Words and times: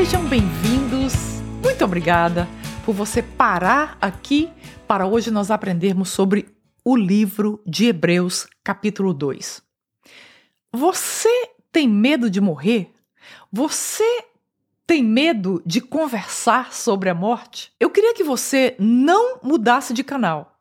Sejam 0.00 0.24
bem-vindos. 0.24 1.12
Muito 1.62 1.84
obrigada 1.84 2.48
por 2.86 2.94
você 2.94 3.22
parar 3.22 3.98
aqui 4.00 4.50
para 4.88 5.06
hoje 5.06 5.30
nós 5.30 5.50
aprendermos 5.50 6.08
sobre 6.08 6.48
o 6.82 6.96
livro 6.96 7.62
de 7.66 7.84
Hebreus, 7.84 8.46
capítulo 8.64 9.12
2. 9.12 9.62
Você 10.72 11.50
tem 11.70 11.86
medo 11.86 12.30
de 12.30 12.40
morrer? 12.40 12.94
Você 13.52 14.24
tem 14.86 15.04
medo 15.04 15.62
de 15.66 15.82
conversar 15.82 16.72
sobre 16.72 17.10
a 17.10 17.14
morte? 17.14 17.70
Eu 17.78 17.90
queria 17.90 18.14
que 18.14 18.24
você 18.24 18.74
não 18.78 19.38
mudasse 19.42 19.92
de 19.92 20.02
canal. 20.02 20.58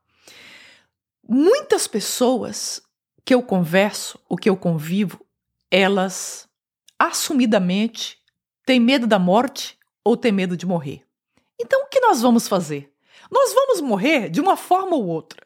Muitas 1.26 1.88
pessoas 1.88 2.82
que 3.24 3.34
eu 3.34 3.42
converso, 3.42 4.20
o 4.28 4.36
que 4.36 4.50
eu 4.50 4.58
convivo, 4.58 5.26
elas 5.72 6.46
assumidamente 7.00 8.19
têm 8.70 8.80
medo 8.80 9.08
da 9.08 9.18
morte 9.18 9.80
ou 10.04 10.16
têm 10.16 10.32
medo 10.32 10.56
de 10.56 10.64
morrer. 10.64 11.02
Então, 11.60 11.82
o 11.82 11.88
que 11.88 12.00
nós 12.00 12.22
vamos 12.22 12.48
fazer? 12.48 12.94
Nós 13.32 13.52
vamos 13.52 13.82
morrer 13.82 14.30
de 14.30 14.40
uma 14.40 14.56
forma 14.56 14.96
ou 14.96 15.08
outra. 15.08 15.42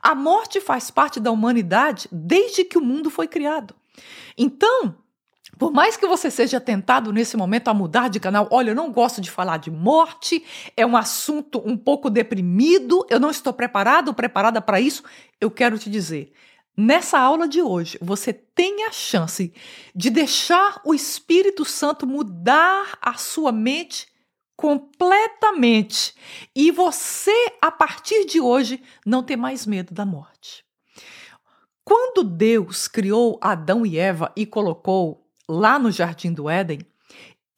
A 0.00 0.14
morte 0.14 0.60
faz 0.60 0.88
parte 0.88 1.18
da 1.18 1.32
humanidade 1.32 2.06
desde 2.12 2.64
que 2.64 2.78
o 2.78 2.80
mundo 2.80 3.10
foi 3.10 3.26
criado. 3.26 3.74
Então, 4.36 4.94
por 5.58 5.72
mais 5.72 5.96
que 5.96 6.06
você 6.06 6.30
seja 6.30 6.60
tentado 6.60 7.12
nesse 7.12 7.36
momento 7.36 7.66
a 7.66 7.74
mudar 7.74 8.08
de 8.08 8.20
canal, 8.20 8.46
olha, 8.48 8.70
eu 8.70 8.76
não 8.76 8.92
gosto 8.92 9.20
de 9.20 9.28
falar 9.28 9.56
de 9.56 9.72
morte, 9.72 10.44
é 10.76 10.86
um 10.86 10.96
assunto 10.96 11.60
um 11.66 11.76
pouco 11.76 12.08
deprimido, 12.08 13.04
eu 13.10 13.18
não 13.18 13.28
estou 13.28 13.52
preparado 13.52 14.06
ou 14.06 14.14
preparada 14.14 14.60
para 14.60 14.80
isso, 14.80 15.02
eu 15.40 15.50
quero 15.50 15.76
te 15.80 15.90
dizer. 15.90 16.32
Nessa 16.80 17.18
aula 17.18 17.48
de 17.48 17.60
hoje, 17.60 17.98
você 18.00 18.32
tem 18.32 18.84
a 18.84 18.92
chance 18.92 19.52
de 19.92 20.10
deixar 20.10 20.80
o 20.84 20.94
Espírito 20.94 21.64
Santo 21.64 22.06
mudar 22.06 22.96
a 23.02 23.14
sua 23.14 23.50
mente 23.50 24.06
completamente 24.56 26.14
e 26.54 26.70
você, 26.70 27.56
a 27.60 27.72
partir 27.72 28.26
de 28.26 28.40
hoje, 28.40 28.80
não 29.04 29.24
ter 29.24 29.34
mais 29.34 29.66
medo 29.66 29.92
da 29.92 30.06
morte. 30.06 30.64
Quando 31.84 32.22
Deus 32.22 32.86
criou 32.86 33.40
Adão 33.42 33.84
e 33.84 33.98
Eva 33.98 34.30
e 34.36 34.46
colocou 34.46 35.28
lá 35.48 35.80
no 35.80 35.90
jardim 35.90 36.32
do 36.32 36.48
Éden, 36.48 36.78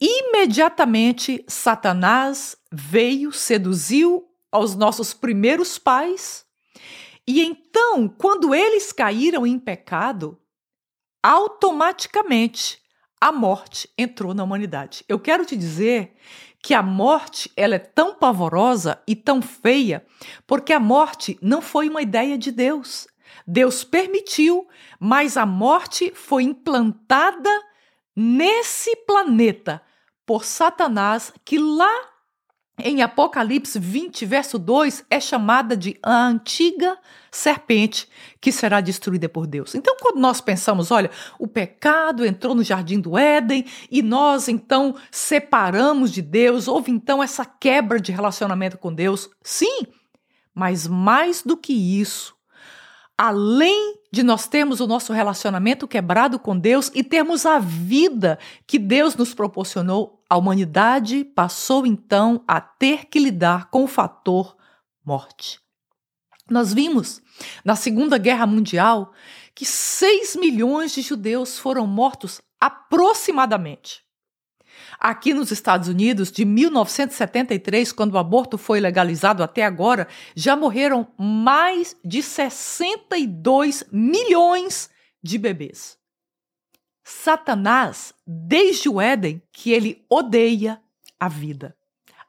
imediatamente 0.01 1.45
Satanás 1.47 2.57
veio, 2.73 3.33
seduziu 3.33 4.31
aos 4.51 4.75
nossos 4.75 5.13
primeiros 5.13 5.79
pais, 5.79 6.47
e 7.31 7.45
então, 7.45 8.09
quando 8.09 8.55
eles 8.55 8.93
caíram 8.93 9.47
em 9.47 9.59
pecado, 9.59 10.41
automaticamente 11.23 12.81
a 13.21 13.31
morte 13.31 13.89
entrou 13.99 14.33
na 14.33 14.43
humanidade. 14.43 15.05
Eu 15.07 15.19
quero 15.19 15.45
te 15.45 15.57
dizer 15.57 16.17
que 16.63 16.73
a 16.73 16.83
morte 16.83 17.51
ela 17.57 17.75
é 17.75 17.79
tão 17.79 18.15
pavorosa 18.15 19.03
e 19.07 19.15
tão 19.15 19.43
feia, 19.43 20.05
porque 20.47 20.73
a 20.73 20.81
morte 20.81 21.39
não 21.43 21.61
foi 21.61 21.89
uma 21.89 22.03
ideia 22.03 22.39
de 22.39 22.51
Deus. 22.51 23.07
Deus 23.47 23.85
permitiu, 23.85 24.67
mas 24.99 25.37
a 25.37 25.45
morte 25.45 26.13
foi 26.15 26.45
implantada 26.45 27.51
nesse 28.17 28.95
planeta 29.07 29.83
por 30.25 30.45
Satanás, 30.45 31.33
que 31.45 31.59
lá 31.59 32.11
em 32.85 33.03
Apocalipse 33.03 33.79
20, 33.79 34.25
verso 34.27 34.59
2, 34.59 35.05
é 35.11 35.21
chamada 35.21 35.77
de 35.77 35.99
a 36.03 36.27
antiga 36.27 36.99
serpente 37.31 38.09
que 38.41 38.51
será 38.51 38.81
destruída 38.81 39.29
por 39.29 39.47
Deus. 39.47 39.75
Então, 39.75 39.97
quando 40.01 40.19
nós 40.19 40.41
pensamos, 40.41 40.91
olha, 40.91 41.11
o 41.39 41.47
pecado 41.47 42.25
entrou 42.25 42.55
no 42.55 42.63
jardim 42.63 43.01
do 43.01 43.17
Éden 43.17 43.65
e 43.91 44.03
nós 44.03 44.49
então 44.49 44.95
separamos 45.11 46.11
de 46.11 46.23
Deus, 46.23 46.69
houve 46.69 46.91
então 46.91 47.23
essa 47.23 47.45
quebra 47.45 48.01
de 48.01 48.13
relacionamento 48.13 48.79
com 48.79 48.93
Deus. 48.93 49.31
Sim, 49.43 49.87
mas 50.55 50.87
mais 50.87 51.43
do 51.43 51.57
que 51.57 51.73
isso, 51.73 52.35
além 53.17 54.01
de 54.13 54.23
nós 54.23 54.49
termos 54.49 54.81
o 54.81 54.87
nosso 54.87 55.13
relacionamento 55.13 55.87
quebrado 55.87 56.39
com 56.39 56.59
Deus 56.59 56.91
e 56.95 57.05
termos 57.05 57.47
a 57.47 57.59
vida 57.59 58.39
que 58.67 58.79
Deus 58.79 59.15
nos 59.15 59.35
proporcionou, 59.35 60.20
a 60.31 60.37
humanidade 60.37 61.25
passou 61.25 61.85
então 61.85 62.45
a 62.47 62.61
ter 62.61 63.07
que 63.07 63.19
lidar 63.19 63.69
com 63.69 63.83
o 63.83 63.89
fator 63.89 64.57
morte. 65.05 65.61
Nós 66.49 66.73
vimos 66.73 67.21
na 67.65 67.75
Segunda 67.75 68.17
Guerra 68.17 68.47
Mundial 68.47 69.13
que 69.57 69.67
6 69.67 70.37
milhões 70.37 70.93
de 70.93 71.03
judeus 71.03 71.59
foram 71.59 71.85
mortos 71.85 72.41
aproximadamente. 72.61 74.05
Aqui 75.01 75.35
nos 75.35 75.51
Estados 75.51 75.89
Unidos, 75.89 76.31
de 76.31 76.45
1973, 76.45 77.91
quando 77.91 78.15
o 78.15 78.19
aborto 78.19 78.57
foi 78.57 78.79
legalizado 78.79 79.43
até 79.43 79.65
agora, 79.65 80.07
já 80.37 80.55
morreram 80.55 81.09
mais 81.19 81.97
de 82.05 82.23
62 82.23 83.85
milhões 83.91 84.91
de 85.23 85.39
bebês. 85.39 86.00
Satanás, 87.05 88.15
desde 88.27 88.89
o 88.89 89.01
Éden, 89.01 89.43
que 89.53 89.73
ele 89.73 90.05
odeia 90.09 90.81
a 91.19 91.29
vida, 91.29 91.77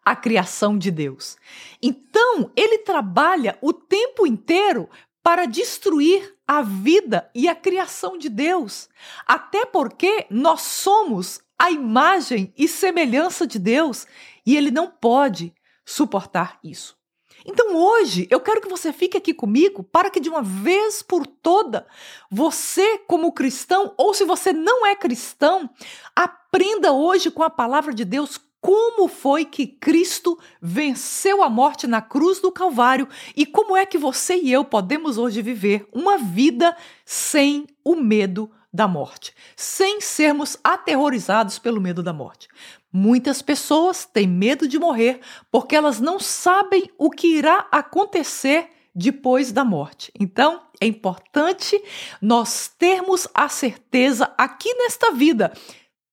a 0.04 0.16
criação 0.16 0.78
de 0.78 0.92
Deus. 0.92 1.38
Então, 1.82 2.52
ele 2.56 2.80
trabalha 2.80 3.58
o 3.62 3.72
tempo 3.74 4.26
inteiro 4.26 4.90
para 5.24 5.46
destruir 5.46 6.36
a 6.48 6.62
vida 6.62 7.30
e 7.34 7.48
a 7.48 7.56
criação 7.56 8.18
de 8.18 8.28
Deus. 8.28 8.90
Até 9.26 9.66
porque 9.66 10.26
nós 10.30 10.62
somos 10.62 11.40
a 11.58 11.70
imagem 11.70 12.52
e 12.58 12.68
semelhança 12.68 13.46
de 13.46 13.60
Deus 13.60 14.08
e 14.46 14.58
ele 14.58 14.72
não 14.72 14.90
pode 14.90 15.54
suportar 15.86 16.60
isso. 16.64 17.01
Então 17.46 17.76
hoje 17.76 18.28
eu 18.30 18.40
quero 18.40 18.62
que 18.62 18.70
você 18.70 18.94
fique 18.94 19.18
aqui 19.18 19.34
comigo 19.34 19.84
para 19.84 20.10
que 20.10 20.20
de 20.20 20.30
uma 20.30 20.42
vez 20.42 21.02
por 21.02 21.26
toda 21.26 21.88
você, 22.30 23.00
como 23.08 23.34
cristão, 23.34 23.94
ou 23.98 24.14
se 24.14 24.24
você 24.24 24.54
não 24.54 24.86
é 24.86 24.96
cristão, 24.96 25.70
aprenda 26.16 26.92
hoje 26.92 27.32
com 27.32 27.44
a 27.44 27.50
palavra 27.50 27.94
de 27.94 28.06
Deus 28.06 28.40
como 28.62 29.08
foi 29.08 29.44
que 29.44 29.66
Cristo 29.66 30.38
venceu 30.62 31.42
a 31.42 31.50
morte 31.50 31.88
na 31.88 32.00
cruz 32.00 32.40
do 32.40 32.52
Calvário 32.52 33.08
e 33.36 33.44
como 33.44 33.76
é 33.76 33.86
que 33.88 33.98
você 33.98 34.36
e 34.36 34.52
eu 34.52 34.64
podemos 34.64 35.18
hoje 35.18 35.42
viver 35.42 35.88
uma 35.92 36.20
vida 36.20 36.78
sem 37.04 37.66
o 37.84 37.96
medo 37.96 38.52
da 38.72 38.88
morte, 38.88 39.34
sem 39.56 40.00
sermos 40.00 40.58
aterrorizados 40.64 41.60
pelo 41.60 41.82
medo 41.82 42.02
da 42.02 42.14
morte. 42.14 42.48
Muitas 42.92 43.42
pessoas 43.42 44.06
têm 44.06 44.28
medo 44.28 44.68
de 44.68 44.78
morrer 44.78 45.22
porque 45.50 45.76
elas 45.76 46.00
não 46.00 46.20
sabem 46.20 46.90
o 46.98 47.10
que 47.10 47.38
irá 47.38 47.68
acontecer 47.72 48.70
depois 48.94 49.52
da 49.52 49.64
morte. 49.64 50.12
Então, 50.20 50.62
é 50.80 50.86
importante 50.86 51.82
nós 52.22 52.68
termos 52.68 53.28
a 53.34 53.48
certeza 53.48 54.34
aqui 54.38 54.74
nesta 54.74 55.12
vida 55.12 55.54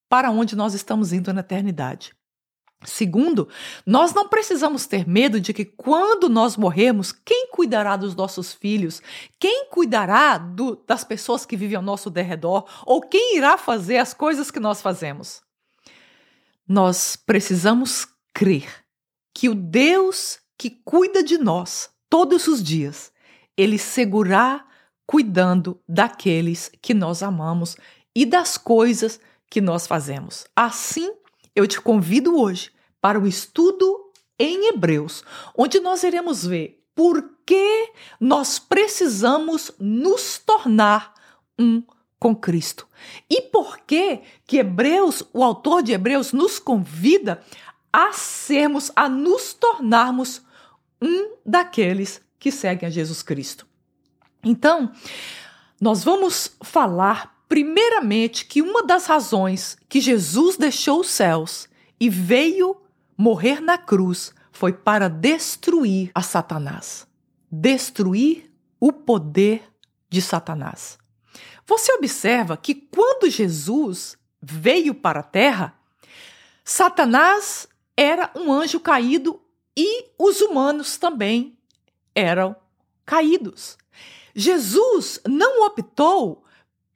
para 0.08 0.30
onde 0.30 0.54
nós 0.54 0.74
estamos 0.74 1.12
indo 1.12 1.32
na 1.32 1.40
eternidade. 1.40 2.12
Segundo, 2.84 3.48
nós 3.84 4.14
não 4.14 4.28
precisamos 4.28 4.86
ter 4.86 5.06
medo 5.06 5.40
de 5.40 5.52
que 5.52 5.64
quando 5.64 6.28
nós 6.28 6.56
morrermos, 6.56 7.10
quem 7.10 7.48
cuidará 7.50 7.96
dos 7.96 8.14
nossos 8.14 8.52
filhos? 8.52 9.02
Quem 9.40 9.66
cuidará 9.68 10.38
do, 10.38 10.76
das 10.86 11.02
pessoas 11.02 11.44
que 11.44 11.56
vivem 11.56 11.76
ao 11.76 11.82
nosso 11.82 12.08
derredor? 12.08 12.64
Ou 12.86 13.00
quem 13.00 13.36
irá 13.36 13.58
fazer 13.58 13.98
as 13.98 14.14
coisas 14.14 14.48
que 14.48 14.60
nós 14.60 14.80
fazemos? 14.80 15.42
Nós 16.68 17.16
precisamos 17.16 18.06
crer 18.34 18.68
que 19.34 19.48
o 19.48 19.54
Deus 19.54 20.38
que 20.58 20.70
cuida 20.84 21.22
de 21.22 21.38
nós 21.38 21.88
todos 22.10 22.46
os 22.48 22.62
dias, 22.62 23.12
ele 23.56 23.78
segurará 23.78 24.66
cuidando 25.06 25.80
daqueles 25.88 26.70
que 26.82 26.92
nós 26.92 27.22
amamos 27.22 27.76
e 28.14 28.26
das 28.26 28.58
coisas 28.58 29.18
que 29.48 29.60
nós 29.60 29.86
fazemos. 29.86 30.46
Assim, 30.54 31.10
eu 31.56 31.66
te 31.66 31.80
convido 31.80 32.38
hoje 32.38 32.70
para 33.00 33.18
o 33.18 33.26
estudo 33.26 34.12
em 34.38 34.68
Hebreus, 34.68 35.24
onde 35.56 35.80
nós 35.80 36.02
iremos 36.02 36.44
ver 36.44 36.84
por 36.94 37.30
que 37.46 37.92
nós 38.20 38.58
precisamos 38.58 39.72
nos 39.78 40.38
tornar 40.38 41.14
um 41.58 41.82
com 42.18 42.34
Cristo. 42.34 42.86
E 43.30 43.42
por 43.42 43.78
que 43.80 44.20
que 44.46 44.58
Hebreus, 44.58 45.22
o 45.32 45.44
autor 45.44 45.82
de 45.82 45.92
Hebreus 45.92 46.32
nos 46.32 46.58
convida 46.58 47.42
a 47.92 48.12
sermos, 48.12 48.90
a 48.94 49.08
nos 49.08 49.54
tornarmos 49.54 50.42
um 51.00 51.36
daqueles 51.44 52.20
que 52.38 52.50
seguem 52.50 52.86
a 52.86 52.90
Jesus 52.90 53.22
Cristo. 53.22 53.66
Então, 54.44 54.92
nós 55.80 56.04
vamos 56.04 56.56
falar 56.62 57.36
primeiramente 57.48 58.44
que 58.44 58.60
uma 58.60 58.82
das 58.82 59.06
razões 59.06 59.76
que 59.88 60.00
Jesus 60.00 60.56
deixou 60.56 61.00
os 61.00 61.08
céus 61.08 61.68
e 61.98 62.08
veio 62.08 62.76
morrer 63.16 63.60
na 63.60 63.78
cruz 63.78 64.32
foi 64.52 64.72
para 64.72 65.08
destruir 65.08 66.10
a 66.14 66.22
Satanás, 66.22 67.06
destruir 67.50 68.50
o 68.78 68.92
poder 68.92 69.62
de 70.08 70.20
Satanás. 70.20 70.98
Você 71.68 71.92
observa 71.92 72.56
que 72.56 72.74
quando 72.74 73.28
Jesus 73.28 74.16
veio 74.40 74.94
para 74.94 75.20
a 75.20 75.22
terra, 75.22 75.78
Satanás 76.64 77.68
era 77.94 78.30
um 78.34 78.50
anjo 78.50 78.80
caído 78.80 79.38
e 79.76 80.06
os 80.18 80.40
humanos 80.40 80.96
também 80.96 81.58
eram 82.14 82.56
caídos. 83.04 83.76
Jesus 84.34 85.20
não 85.28 85.66
optou 85.66 86.42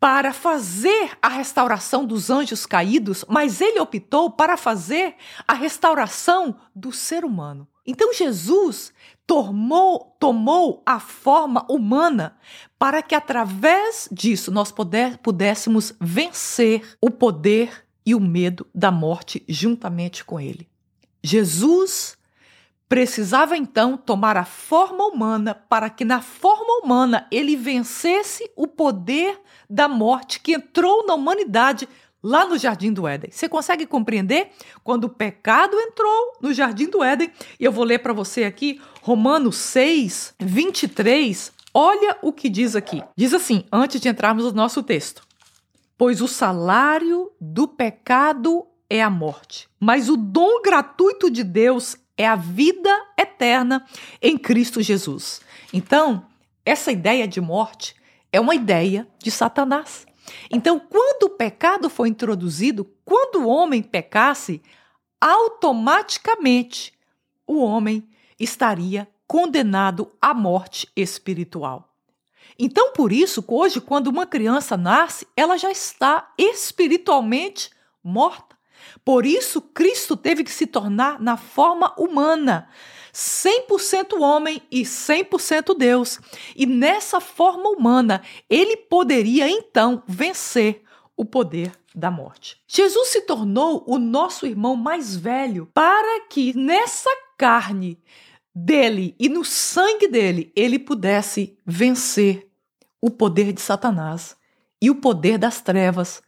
para 0.01 0.33
fazer 0.33 1.19
a 1.21 1.29
restauração 1.29 2.07
dos 2.07 2.31
anjos 2.31 2.65
caídos, 2.65 3.27
mas 3.29 3.61
ele 3.61 3.79
optou 3.79 4.31
para 4.31 4.57
fazer 4.57 5.17
a 5.47 5.53
restauração 5.53 6.59
do 6.75 6.91
ser 6.91 7.27
humano. 7.27 7.69
Então 7.87 8.11
Jesus 8.15 8.91
tomou, 9.27 10.17
tomou 10.19 10.83
a 10.85 11.01
forma 11.01 11.65
humana 11.69 12.37
para 12.79 13.03
que 13.03 13.15
através 13.15 14.09
disso 14.11 14.51
nós 14.51 14.71
puder, 14.73 15.19
pudéssemos 15.19 15.95
vencer 16.01 16.97
o 17.01 17.11
poder 17.11 17.87
e 18.05 18.15
o 18.15 18.21
medo 18.21 18.67
da 18.75 18.91
morte 18.91 19.45
juntamente 19.49 20.25
com 20.25 20.41
ele. 20.41 20.69
Jesus 21.23 22.19
precisava 22.89 23.57
então 23.57 23.97
tomar 23.97 24.37
a 24.37 24.45
forma 24.45 25.07
humana 25.07 25.55
para 25.55 25.89
que 25.89 26.05
na 26.05 26.21
forma 26.21 26.85
humana 26.85 27.27
ele 27.31 27.57
vencesse 27.57 28.51
o 28.55 28.67
poder 28.67 29.41
da 29.71 29.89
morte 29.89 30.41
que 30.41 30.53
entrou 30.53 31.07
na 31.07 31.15
humanidade 31.15 31.89
lá 32.23 32.47
no 32.47 32.57
Jardim 32.57 32.93
do 32.93 33.07
Éden. 33.07 33.31
Você 33.31 33.49
consegue 33.49 33.87
compreender? 33.87 34.51
Quando 34.85 35.05
o 35.05 35.09
pecado 35.09 35.79
entrou 35.79 36.37
no 36.41 36.55
Jardim 36.55 36.89
do 36.89 37.03
Éden, 37.03 37.31
e 37.59 37.65
eu 37.65 37.73
vou 37.73 37.85
ler 37.85 37.99
para 37.99 38.13
você 38.13 38.45
aqui 38.45 38.81
Romanos 39.03 39.57
6, 39.57 40.35
23. 40.39 41.53
Olha 41.75 42.17
o 42.23 42.33
que 42.33 42.49
diz 42.49 42.77
aqui. 42.77 43.03
Diz 43.17 43.35
assim, 43.35 43.65
antes 43.73 44.01
de 44.01 44.09
entrarmos 44.09 44.45
no 44.45 44.53
nosso 44.53 44.83
texto: 44.83 45.27
Pois 45.99 46.21
o 46.21 46.29
salário 46.29 47.33
do 47.41 47.67
pecado 47.67 48.67
é 48.89 49.03
a 49.03 49.11
morte, 49.11 49.69
mas 49.81 50.09
o 50.09 50.17
dom 50.17 50.61
gratuito 50.63 51.31
de 51.31 51.43
Deus 51.43 51.97
é 52.17 52.27
a 52.27 52.37
vida 52.37 52.91
eterna 53.19 53.85
em 54.21 54.37
Cristo 54.37 54.83
Jesus. 54.83 55.41
Então, 55.73 56.27
essa 56.65 56.93
ideia 56.93 57.27
de 57.27 57.41
morte 57.41 57.97
é 58.31 58.39
uma 58.39 58.55
ideia 58.55 59.09
de 59.19 59.31
Satanás. 59.31 60.07
Então, 60.51 60.79
quando 60.79 61.25
o 61.25 61.31
pecado 61.31 61.89
foi 61.89 62.09
introduzido, 62.09 62.85
quando 63.05 63.43
o 63.43 63.49
homem 63.49 63.83
pecasse, 63.83 64.63
automaticamente 65.21 66.93
o 67.47 67.59
homem 67.63 68.09
estaria 68.39 69.09
condenado 69.27 70.13
à 70.21 70.35
morte 70.35 70.89
espiritual. 70.97 71.89
Então, 72.59 72.93
por 72.93 73.13
isso, 73.13 73.45
hoje, 73.49 73.81
quando 73.81 74.09
uma 74.09 74.27
criança 74.27 74.77
nasce, 74.77 75.27
ela 75.37 75.57
já 75.57 75.71
está 75.71 76.33
espiritualmente 76.37 77.71
morta. 78.03 78.57
Por 79.05 79.25
isso, 79.25 79.61
Cristo 79.61 80.17
teve 80.17 80.45
que 80.45 80.51
se 80.51 80.67
tornar 80.67 81.21
na 81.21 81.37
forma 81.37 81.95
humana, 81.97 82.69
100% 83.13 84.21
homem 84.21 84.63
e 84.71 84.83
100% 84.83 85.77
Deus. 85.77 86.19
E 86.57 86.65
nessa 86.65 87.21
forma 87.21 87.69
humana, 87.69 88.23
ele 88.49 88.77
poderia 88.77 89.49
então 89.49 90.03
vencer 90.07 90.83
o 91.17 91.25
poder 91.25 91.73
da 91.95 92.11
morte. 92.11 92.61
Jesus 92.67 93.09
se 93.09 93.21
tornou 93.23 93.85
o 93.87 93.99
nosso 93.99 94.47
irmão 94.47 94.75
mais 94.75 95.15
velho 95.15 95.69
para 95.75 96.27
que 96.29 96.57
nessa 96.57 97.11
carne 97.37 98.01
dele 98.55 99.15
e 99.19 99.29
no 99.29 99.45
sangue 99.45 100.09
dele 100.09 100.53
ele 100.57 100.79
pudesse 100.79 101.59
vencer 101.67 102.49
o 103.01 103.11
poder 103.11 103.53
de 103.53 103.61
Satanás 103.61 104.37
e 104.81 104.91
o 104.91 104.95
poder 104.95 105.39
das 105.39 105.61
trevas 105.61 106.23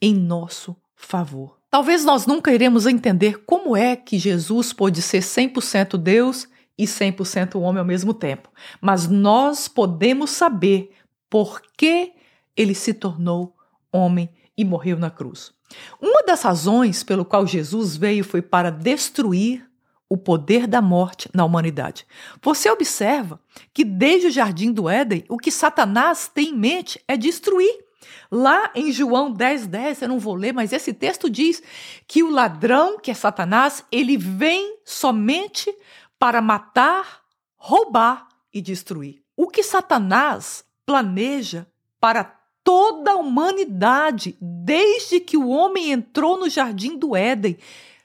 em 0.00 0.14
nosso 0.14 0.76
favor. 0.94 1.59
Talvez 1.70 2.04
nós 2.04 2.26
nunca 2.26 2.52
iremos 2.52 2.84
entender 2.84 3.44
como 3.44 3.76
é 3.76 3.94
que 3.94 4.18
Jesus 4.18 4.72
pôde 4.72 5.00
ser 5.00 5.20
100% 5.20 5.96
Deus 5.96 6.48
e 6.76 6.84
100% 6.84 7.60
homem 7.60 7.78
ao 7.78 7.84
mesmo 7.84 8.12
tempo, 8.12 8.50
mas 8.80 9.06
nós 9.06 9.68
podemos 9.68 10.30
saber 10.30 10.90
por 11.28 11.62
que 11.78 12.12
ele 12.56 12.74
se 12.74 12.92
tornou 12.92 13.54
homem 13.92 14.28
e 14.56 14.64
morreu 14.64 14.98
na 14.98 15.10
cruz. 15.10 15.52
Uma 16.00 16.24
das 16.24 16.42
razões 16.42 17.04
pelo 17.04 17.24
qual 17.24 17.46
Jesus 17.46 17.96
veio 17.96 18.24
foi 18.24 18.42
para 18.42 18.70
destruir 18.70 19.64
o 20.08 20.16
poder 20.16 20.66
da 20.66 20.82
morte 20.82 21.28
na 21.32 21.44
humanidade. 21.44 22.04
Você 22.42 22.68
observa 22.68 23.40
que 23.72 23.84
desde 23.84 24.26
o 24.26 24.30
jardim 24.32 24.72
do 24.72 24.88
Éden, 24.88 25.24
o 25.28 25.38
que 25.38 25.52
Satanás 25.52 26.28
tem 26.28 26.48
em 26.48 26.58
mente 26.58 27.00
é 27.06 27.16
destruir 27.16 27.89
Lá 28.30 28.70
em 28.74 28.92
João 28.92 29.32
10, 29.32 29.66
10, 29.66 30.02
eu 30.02 30.08
não 30.08 30.18
vou 30.18 30.34
ler, 30.34 30.52
mas 30.52 30.72
esse 30.72 30.92
texto 30.92 31.28
diz 31.28 31.60
que 32.06 32.22
o 32.22 32.30
ladrão, 32.30 32.98
que 32.98 33.10
é 33.10 33.14
Satanás, 33.14 33.84
ele 33.90 34.16
vem 34.16 34.78
somente 34.84 35.74
para 36.18 36.40
matar, 36.40 37.22
roubar 37.56 38.28
e 38.54 38.60
destruir. 38.60 39.22
O 39.36 39.48
que 39.48 39.62
Satanás 39.62 40.64
planeja 40.86 41.66
para 42.00 42.24
toda 42.62 43.12
a 43.12 43.16
humanidade, 43.16 44.36
desde 44.40 45.18
que 45.18 45.36
o 45.36 45.48
homem 45.48 45.90
entrou 45.90 46.38
no 46.38 46.48
jardim 46.48 46.96
do 46.96 47.16
Éden, 47.16 47.58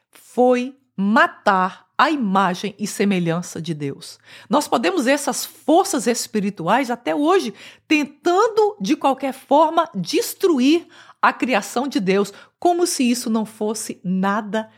foi 0.10 0.76
matar 0.96 1.85
a 1.98 2.10
imagem 2.12 2.76
e 2.78 2.86
semelhança 2.86 3.62
de 3.62 3.74
Deus. 3.74 4.20
Nós 4.50 4.68
podemos 4.68 5.06
ver 5.06 5.12
essas 5.12 5.46
forças 5.46 6.08
espirituais 6.08 6.92
até 6.92 7.16
hoje 7.16 7.54
tentando 7.88 8.76
de 8.80 8.96
qualquer 8.96 9.34
forma 9.34 9.90
destruir 9.96 10.88
a 11.22 11.34
criação 11.34 11.88
de 11.88 12.00
Deus, 12.00 12.32
como 12.60 12.86
se 12.86 13.10
isso 13.10 13.30
não 13.30 13.46
fosse 13.46 14.00
nada 14.04 14.70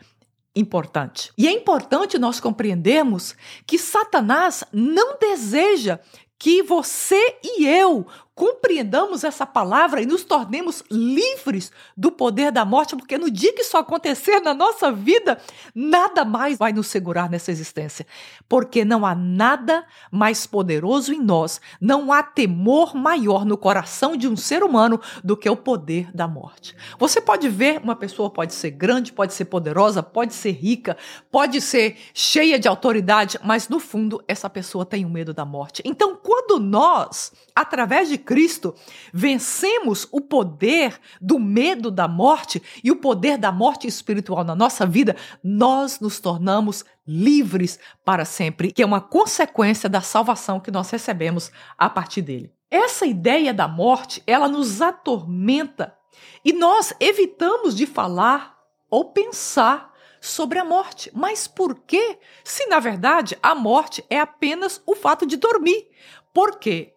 importante. 0.54 1.32
E 1.36 1.46
é 1.46 1.52
importante 1.52 2.18
nós 2.18 2.40
compreendermos 2.40 3.34
que 3.66 3.78
Satanás 3.78 4.64
não 4.72 5.18
deseja 5.18 5.98
que 6.38 6.62
você 6.62 7.38
e 7.42 7.66
eu 7.66 8.06
compreendamos 8.38 9.24
essa 9.24 9.44
palavra 9.44 10.00
e 10.00 10.06
nos 10.06 10.22
tornemos 10.22 10.84
livres 10.88 11.72
do 11.96 12.12
poder 12.12 12.52
da 12.52 12.64
morte, 12.64 12.94
porque 12.94 13.18
no 13.18 13.28
dia 13.28 13.52
que 13.52 13.62
isso 13.62 13.76
acontecer 13.76 14.38
na 14.38 14.54
nossa 14.54 14.92
vida, 14.92 15.38
nada 15.74 16.24
mais 16.24 16.56
vai 16.56 16.72
nos 16.72 16.86
segurar 16.86 17.28
nessa 17.28 17.50
existência. 17.50 18.06
Porque 18.48 18.84
não 18.84 19.04
há 19.04 19.12
nada 19.12 19.84
mais 20.08 20.46
poderoso 20.46 21.12
em 21.12 21.20
nós, 21.20 21.60
não 21.80 22.12
há 22.12 22.22
temor 22.22 22.94
maior 22.94 23.44
no 23.44 23.58
coração 23.58 24.16
de 24.16 24.28
um 24.28 24.36
ser 24.36 24.62
humano 24.62 25.00
do 25.24 25.36
que 25.36 25.50
o 25.50 25.56
poder 25.56 26.08
da 26.14 26.28
morte. 26.28 26.76
Você 26.96 27.20
pode 27.20 27.48
ver, 27.48 27.80
uma 27.82 27.96
pessoa 27.96 28.30
pode 28.30 28.54
ser 28.54 28.70
grande, 28.70 29.12
pode 29.12 29.34
ser 29.34 29.46
poderosa, 29.46 30.00
pode 30.00 30.32
ser 30.32 30.52
rica, 30.52 30.96
pode 31.28 31.60
ser 31.60 31.96
cheia 32.14 32.56
de 32.56 32.68
autoridade, 32.68 33.36
mas 33.42 33.68
no 33.68 33.80
fundo 33.80 34.22
essa 34.28 34.48
pessoa 34.48 34.86
tem 34.86 35.04
o 35.04 35.10
medo 35.10 35.34
da 35.34 35.44
morte. 35.44 35.82
Então, 35.84 36.14
quando 36.14 36.60
nós, 36.60 37.32
através 37.52 38.08
de 38.08 38.27
Cristo, 38.28 38.74
vencemos 39.10 40.06
o 40.12 40.20
poder 40.20 41.00
do 41.18 41.38
medo 41.38 41.90
da 41.90 42.06
morte 42.06 42.62
e 42.84 42.90
o 42.90 42.96
poder 42.96 43.38
da 43.38 43.50
morte 43.50 43.86
espiritual 43.86 44.44
na 44.44 44.54
nossa 44.54 44.84
vida, 44.84 45.16
nós 45.42 45.98
nos 45.98 46.20
tornamos 46.20 46.84
livres 47.06 47.78
para 48.04 48.26
sempre, 48.26 48.70
que 48.70 48.82
é 48.82 48.86
uma 48.86 49.00
consequência 49.00 49.88
da 49.88 50.02
salvação 50.02 50.60
que 50.60 50.70
nós 50.70 50.90
recebemos 50.90 51.50
a 51.78 51.88
partir 51.88 52.20
dele. 52.20 52.52
Essa 52.70 53.06
ideia 53.06 53.54
da 53.54 53.66
morte, 53.66 54.22
ela 54.26 54.46
nos 54.46 54.82
atormenta 54.82 55.96
e 56.44 56.52
nós 56.52 56.92
evitamos 57.00 57.74
de 57.74 57.86
falar 57.86 58.58
ou 58.90 59.06
pensar 59.06 59.90
sobre 60.20 60.58
a 60.58 60.64
morte. 60.66 61.10
Mas 61.14 61.48
por 61.48 61.76
quê? 61.76 62.18
Se 62.44 62.66
na 62.66 62.78
verdade 62.78 63.38
a 63.42 63.54
morte 63.54 64.04
é 64.10 64.20
apenas 64.20 64.82
o 64.84 64.94
fato 64.94 65.24
de 65.24 65.38
dormir. 65.38 65.88
Por 66.34 66.58
quê? 66.58 66.92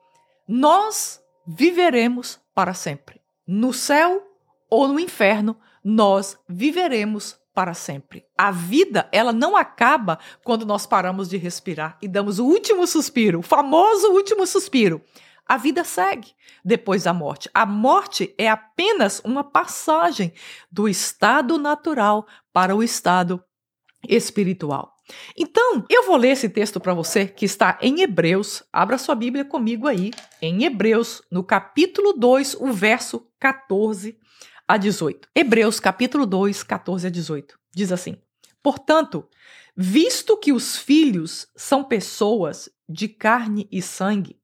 Nós 0.53 1.22
viveremos 1.48 2.38
para 2.53 2.74
sempre. 2.74 3.22
No 3.48 3.74
céu 3.74 4.22
ou 4.70 4.86
no 4.86 5.00
inferno, 5.00 5.58
nós 5.81 6.38
viveremos 6.46 7.39
para 7.53 7.74
sempre. 7.74 8.25
A 8.38 8.51
vida, 8.51 9.08
ela 9.13 9.31
não 9.31 9.55
acaba 9.55 10.20
quando 10.43 10.65
nós 10.65 10.86
paramos 10.86 11.29
de 11.29 11.38
respirar 11.38 11.98
e 12.01 12.08
damos 12.08 12.38
o 12.38 12.46
último 12.46 12.86
suspiro, 12.86 13.39
o 13.39 13.41
famoso 13.41 14.10
último 14.12 14.46
suspiro. 14.46 15.01
A 15.48 15.55
vida 15.55 15.86
segue 15.86 16.34
depois 16.65 17.03
da 17.03 17.13
morte. 17.13 17.50
A 17.53 17.65
morte 17.65 18.36
é 18.38 18.50
apenas 18.50 19.22
uma 19.24 19.46
passagem 19.46 20.34
do 20.70 20.89
estado 20.89 21.58
natural 21.58 22.27
para 22.51 22.75
o 22.75 22.84
estado 22.84 23.41
espiritual. 24.05 24.98
Então, 25.38 25.86
eu 25.89 26.06
vou 26.06 26.18
ler 26.18 26.30
esse 26.30 26.50
texto 26.50 26.80
para 26.80 26.94
você 26.94 27.25
que 27.25 27.46
está 27.46 27.77
em 27.82 28.01
Hebreus. 28.01 28.63
Abra 28.72 28.98
sua 28.98 29.15
Bíblia 29.15 29.46
comigo 29.46 29.88
aí, 29.88 30.12
em 30.41 30.63
Hebreus, 30.63 31.22
no 31.32 31.44
capítulo 31.44 32.13
2, 32.13 32.56
o 32.56 32.72
verso 32.72 33.27
14 33.39 34.18
a 34.68 34.77
18. 34.77 35.27
Hebreus, 35.36 35.80
capítulo 35.80 36.25
2, 36.25 36.63
14 36.63 37.08
a 37.08 37.10
18. 37.10 37.60
Diz 37.74 37.91
assim: 37.91 38.18
Portanto, 38.62 39.27
visto 39.75 40.38
que 40.38 40.53
os 40.53 40.77
filhos 40.77 41.48
são 41.56 41.84
pessoas 41.84 42.70
de 42.88 43.08
carne 43.08 43.68
e 43.72 43.82
sangue, 43.82 44.39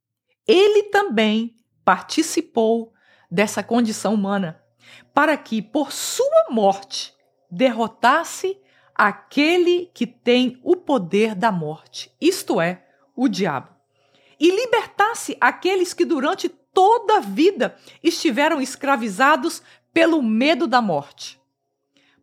ele 0.47 0.83
também 0.83 1.55
participou 1.83 2.93
dessa 3.29 3.61
condição 3.61 4.13
humana, 4.13 4.61
para 5.13 5.35
que, 5.35 5.61
por 5.61 5.91
sua 5.91 6.47
morte, 6.49 7.13
derrotasse 7.51 8.57
aquele 8.97 9.91
que 9.93 10.07
tem 10.07 10.59
o 10.63 10.75
poder 10.75 11.35
da 11.35 11.51
morte, 11.51 12.11
isto 12.19 12.59
é, 12.59 12.83
o 13.15 13.27
diabo, 13.27 13.69
e 14.39 14.49
libertasse 14.49 15.37
aqueles 15.39 15.93
que 15.93 16.03
durante 16.03 16.49
toda 16.49 17.17
a 17.17 17.19
vida 17.19 17.75
estiveram 18.03 18.59
escravizados 18.59 19.61
pelo 19.93 20.21
medo 20.21 20.67
da 20.67 20.81
morte. 20.81 21.39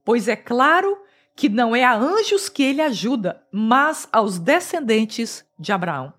Pois 0.04 0.28
é 0.28 0.36
claro 0.36 1.00
que 1.34 1.48
não 1.48 1.74
é 1.74 1.82
a 1.82 1.96
anjos 1.96 2.48
que 2.48 2.62
ele 2.62 2.80
ajuda, 2.80 3.44
mas 3.50 4.08
aos 4.12 4.38
descendentes 4.38 5.44
de 5.58 5.72
Abraão. 5.72 6.12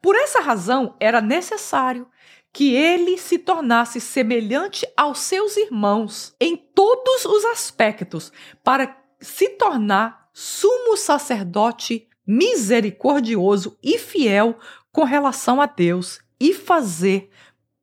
Por 0.00 0.16
essa 0.16 0.40
razão, 0.40 0.94
era 0.98 1.20
necessário 1.20 2.08
que 2.52 2.74
ele 2.74 3.18
se 3.18 3.38
tornasse 3.38 4.00
semelhante 4.00 4.86
aos 4.96 5.20
seus 5.20 5.56
irmãos 5.56 6.34
em 6.40 6.56
todos 6.56 7.24
os 7.24 7.44
aspectos, 7.44 8.32
para 8.64 8.96
se 9.20 9.50
tornar 9.50 10.28
sumo 10.32 10.96
sacerdote 10.96 12.08
misericordioso 12.26 13.78
e 13.82 13.98
fiel 13.98 14.58
com 14.92 15.04
relação 15.04 15.60
a 15.60 15.66
Deus 15.66 16.20
e 16.38 16.52
fazer 16.52 17.30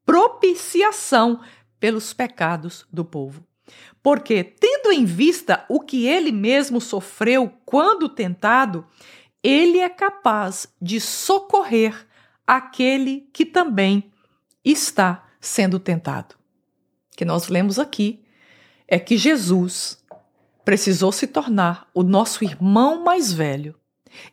propiciação 0.05 1.41
pelos 1.79 2.13
pecados 2.13 2.85
do 2.91 3.03
povo. 3.03 3.45
Porque, 4.01 4.43
tendo 4.43 4.91
em 4.91 5.03
vista 5.03 5.65
o 5.67 5.79
que 5.79 6.05
ele 6.05 6.31
mesmo 6.31 6.79
sofreu 6.79 7.51
quando 7.65 8.07
tentado, 8.07 8.85
ele 9.41 9.79
é 9.79 9.89
capaz 9.89 10.67
de 10.79 11.01
socorrer 11.01 12.07
aquele 12.45 13.27
que 13.33 13.45
também 13.45 14.11
está 14.63 15.27
sendo 15.39 15.79
tentado. 15.79 16.35
O 17.13 17.17
que 17.17 17.25
nós 17.25 17.47
lemos 17.47 17.79
aqui 17.79 18.23
é 18.87 18.99
que 18.99 19.17
Jesus 19.17 20.03
precisou 20.65 21.11
se 21.11 21.27
tornar 21.27 21.87
o 21.93 22.01
nosso 22.01 22.43
irmão 22.43 23.03
mais 23.03 23.31
velho. 23.31 23.75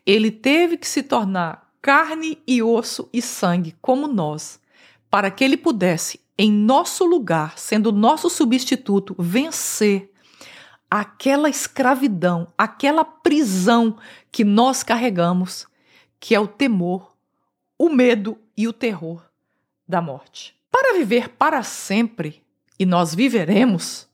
Ele 0.05 0.31
teve 0.31 0.75
que 0.77 0.87
se 0.87 1.03
tornar 1.03 1.71
carne 1.81 2.41
e 2.47 2.63
osso 2.63 3.07
e 3.13 3.21
sangue 3.21 3.75
como 3.79 4.07
nós, 4.07 4.59
para 5.09 5.29
que 5.29 5.43
ele 5.43 5.55
pudesse, 5.55 6.19
em 6.37 6.51
nosso 6.51 7.05
lugar, 7.05 7.59
sendo 7.59 7.91
nosso 7.91 8.29
substituto, 8.29 9.15
vencer 9.19 10.11
aquela 10.89 11.49
escravidão, 11.49 12.47
aquela 12.57 13.05
prisão 13.05 13.97
que 14.31 14.43
nós 14.43 14.81
carregamos, 14.81 15.67
que 16.19 16.33
é 16.33 16.39
o 16.39 16.47
temor, 16.47 17.15
o 17.77 17.89
medo 17.89 18.37
e 18.55 18.67
o 18.67 18.73
terror 18.73 19.23
da 19.87 20.01
morte. 20.01 20.55
Para 20.71 20.97
viver 20.97 21.29
para 21.29 21.61
sempre, 21.61 22.43
e 22.79 22.85
nós 22.85 23.13
viveremos, 23.13 24.07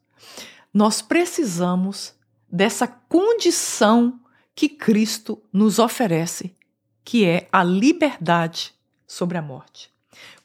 nós 0.80 1.02
precisamos 1.02 2.16
dessa 2.50 2.88
condição 2.88 4.18
que 4.56 4.70
Cristo 4.70 5.44
nos 5.52 5.78
oferece, 5.78 6.56
que 7.04 7.26
é 7.26 7.50
a 7.52 7.66
liberdade 7.66 8.74
sobre 9.06 9.38
a 9.38 9.42
morte. 9.42 9.92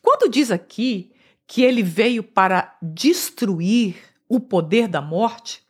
Quando 0.03 0.29
diz 0.29 0.51
aqui 0.51 1.13
que 1.47 1.63
ele 1.63 1.85
veio 1.85 2.25
para 2.25 2.77
destruir 2.83 3.95
o 4.29 4.41
poder 4.41 4.89
da 4.89 5.01
morte, 5.01 5.63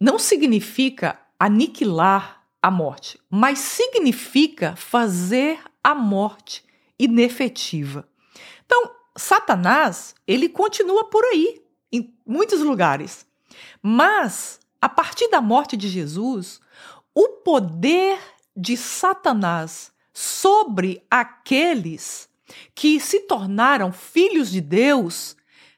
não 0.00 0.18
significa 0.18 1.20
aniquilar 1.38 2.46
a 2.62 2.70
morte, 2.70 3.20
mas 3.28 3.58
significa 3.58 4.74
fazer 4.74 5.60
a 5.84 5.94
morte 5.94 6.64
inefetiva. 6.98 8.08
Então, 8.64 8.90
Satanás, 9.14 10.14
ele 10.26 10.48
continua 10.48 11.10
por 11.10 11.22
aí, 11.26 11.62
em 11.92 12.16
muitos 12.26 12.60
lugares. 12.60 13.27
Mas, 13.82 14.60
a 14.80 14.88
partir 14.88 15.28
da 15.30 15.40
morte 15.40 15.76
de 15.76 15.88
Jesus, 15.88 16.60
o 17.14 17.28
poder 17.44 18.18
de 18.56 18.76
Satanás 18.76 19.92
sobre 20.12 21.04
aqueles 21.10 22.28
que 22.74 22.98
se 22.98 23.20
tornaram 23.20 23.92
filhos 23.92 24.50
de 24.50 24.60
Deus 24.60 25.36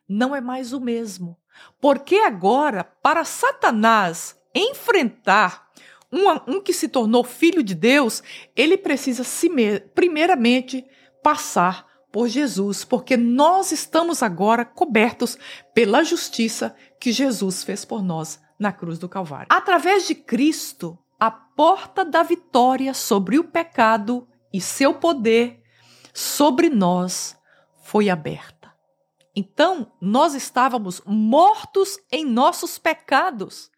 não 0.09 0.35
é 0.35 0.41
mais 0.41 0.73
o 0.73 0.81
mesmo. 0.81 1.37
Porque 1.81 2.17
agora, 2.17 2.85
para 2.85 3.25
Satanás 3.25 4.37
enfrentar 4.55 5.71
um, 6.13 6.57
um 6.57 6.61
que 6.61 6.73
se 6.73 6.89
tornou 6.89 7.23
filho 7.23 7.63
de 7.63 7.75
Deus, 7.75 8.23
ele 8.57 8.77
precisa, 8.77 9.23
se, 9.23 9.49
primeiramente, 9.95 10.85
passar 11.23 11.87
por 12.11 12.29
Jesus, 12.29 12.85
porque 12.85 13.17
nós 13.17 13.71
estamos 13.71 14.23
agora 14.23 14.65
cobertos 14.65 15.39
pela 15.73 16.03
justiça 16.03 16.75
que 17.01 17.11
Jesus 17.11 17.65
fez 17.65 17.85
por 17.85 18.03
nós 18.03 18.39
na 18.59 18.71
cruz 18.71 18.99
do 18.99 19.09
Calvário. 19.09 19.49
Através 19.49 20.07
de 20.07 20.15
Cristo, 20.15 20.99
a 21.19 21.31
porta 21.31 22.05
da 22.05 22.23
vitória 22.23 22.93
sobre 22.93 23.39
o 23.39 23.45
pecado 23.45 24.29
e 24.53 24.61
seu 24.61 24.95
poder 24.95 25.63
sobre 26.13 26.69
nós 26.69 27.37
foi 27.83 28.11
aberta. 28.11 28.73
Então, 29.35 29.91
nós 30.01 30.35
estávamos 30.35 31.01
mortos 31.07 31.99
em 32.13 32.25
nossos 32.25 32.79
pecados. 32.79 33.71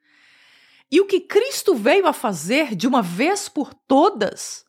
E 0.90 1.00
o 1.00 1.06
que 1.06 1.20
Cristo 1.20 1.74
veio 1.74 2.06
a 2.06 2.12
fazer 2.12 2.74
de 2.74 2.88
uma 2.88 3.02
vez 3.02 3.48
por 3.48 3.72
todas 3.72 4.64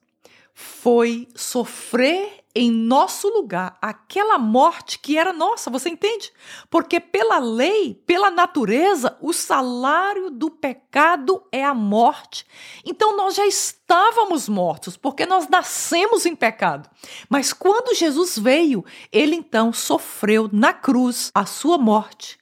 foi 0.53 1.27
sofrer 1.35 2.42
em 2.55 2.71
nosso 2.71 3.27
lugar 3.29 3.77
aquela 3.81 4.37
morte 4.37 4.99
que 4.99 5.17
era 5.17 5.33
nossa, 5.33 5.71
você 5.71 5.89
entende? 5.89 6.31
Porque 6.69 6.99
pela 6.99 7.39
lei, 7.39 7.95
pela 8.05 8.29
natureza, 8.29 9.17
o 9.19 9.33
salário 9.33 10.29
do 10.29 10.51
pecado 10.51 11.43
é 11.51 11.63
a 11.63 11.73
morte. 11.73 12.45
Então 12.85 13.17
nós 13.17 13.35
já 13.35 13.45
estávamos 13.45 14.47
mortos, 14.47 14.95
porque 14.95 15.25
nós 15.25 15.47
nascemos 15.47 16.25
em 16.25 16.35
pecado. 16.35 16.89
Mas 17.27 17.51
quando 17.51 17.95
Jesus 17.95 18.37
veio, 18.37 18.85
ele 19.11 19.35
então 19.35 19.73
sofreu 19.73 20.49
na 20.51 20.73
cruz 20.73 21.31
a 21.33 21.45
sua 21.45 21.77
morte 21.77 22.37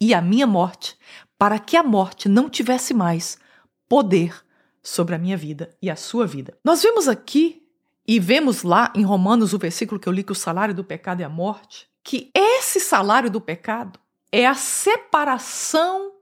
e 0.00 0.12
a 0.12 0.20
minha 0.20 0.46
morte, 0.46 0.98
para 1.38 1.60
que 1.60 1.76
a 1.76 1.82
morte 1.82 2.28
não 2.28 2.50
tivesse 2.50 2.92
mais 2.92 3.38
poder 3.88 4.44
sobre 4.82 5.14
a 5.14 5.18
minha 5.18 5.36
vida 5.36 5.70
e 5.80 5.88
a 5.88 5.94
sua 5.94 6.26
vida. 6.26 6.58
Nós 6.64 6.82
vemos 6.82 7.06
aqui 7.06 7.61
e 8.06 8.18
vemos 8.18 8.62
lá 8.62 8.92
em 8.96 9.02
Romanos, 9.02 9.52
o 9.52 9.58
versículo 9.58 10.00
que 10.00 10.08
eu 10.08 10.12
li, 10.12 10.24
que 10.24 10.32
o 10.32 10.36
salário 10.36 10.74
do 10.74 10.84
pecado 10.84 11.20
é 11.20 11.24
a 11.24 11.28
morte, 11.28 11.88
que 12.02 12.30
esse 12.34 12.80
salário 12.80 13.30
do 13.30 13.40
pecado 13.40 13.98
é 14.30 14.46
a 14.46 14.54
separação 14.54 16.12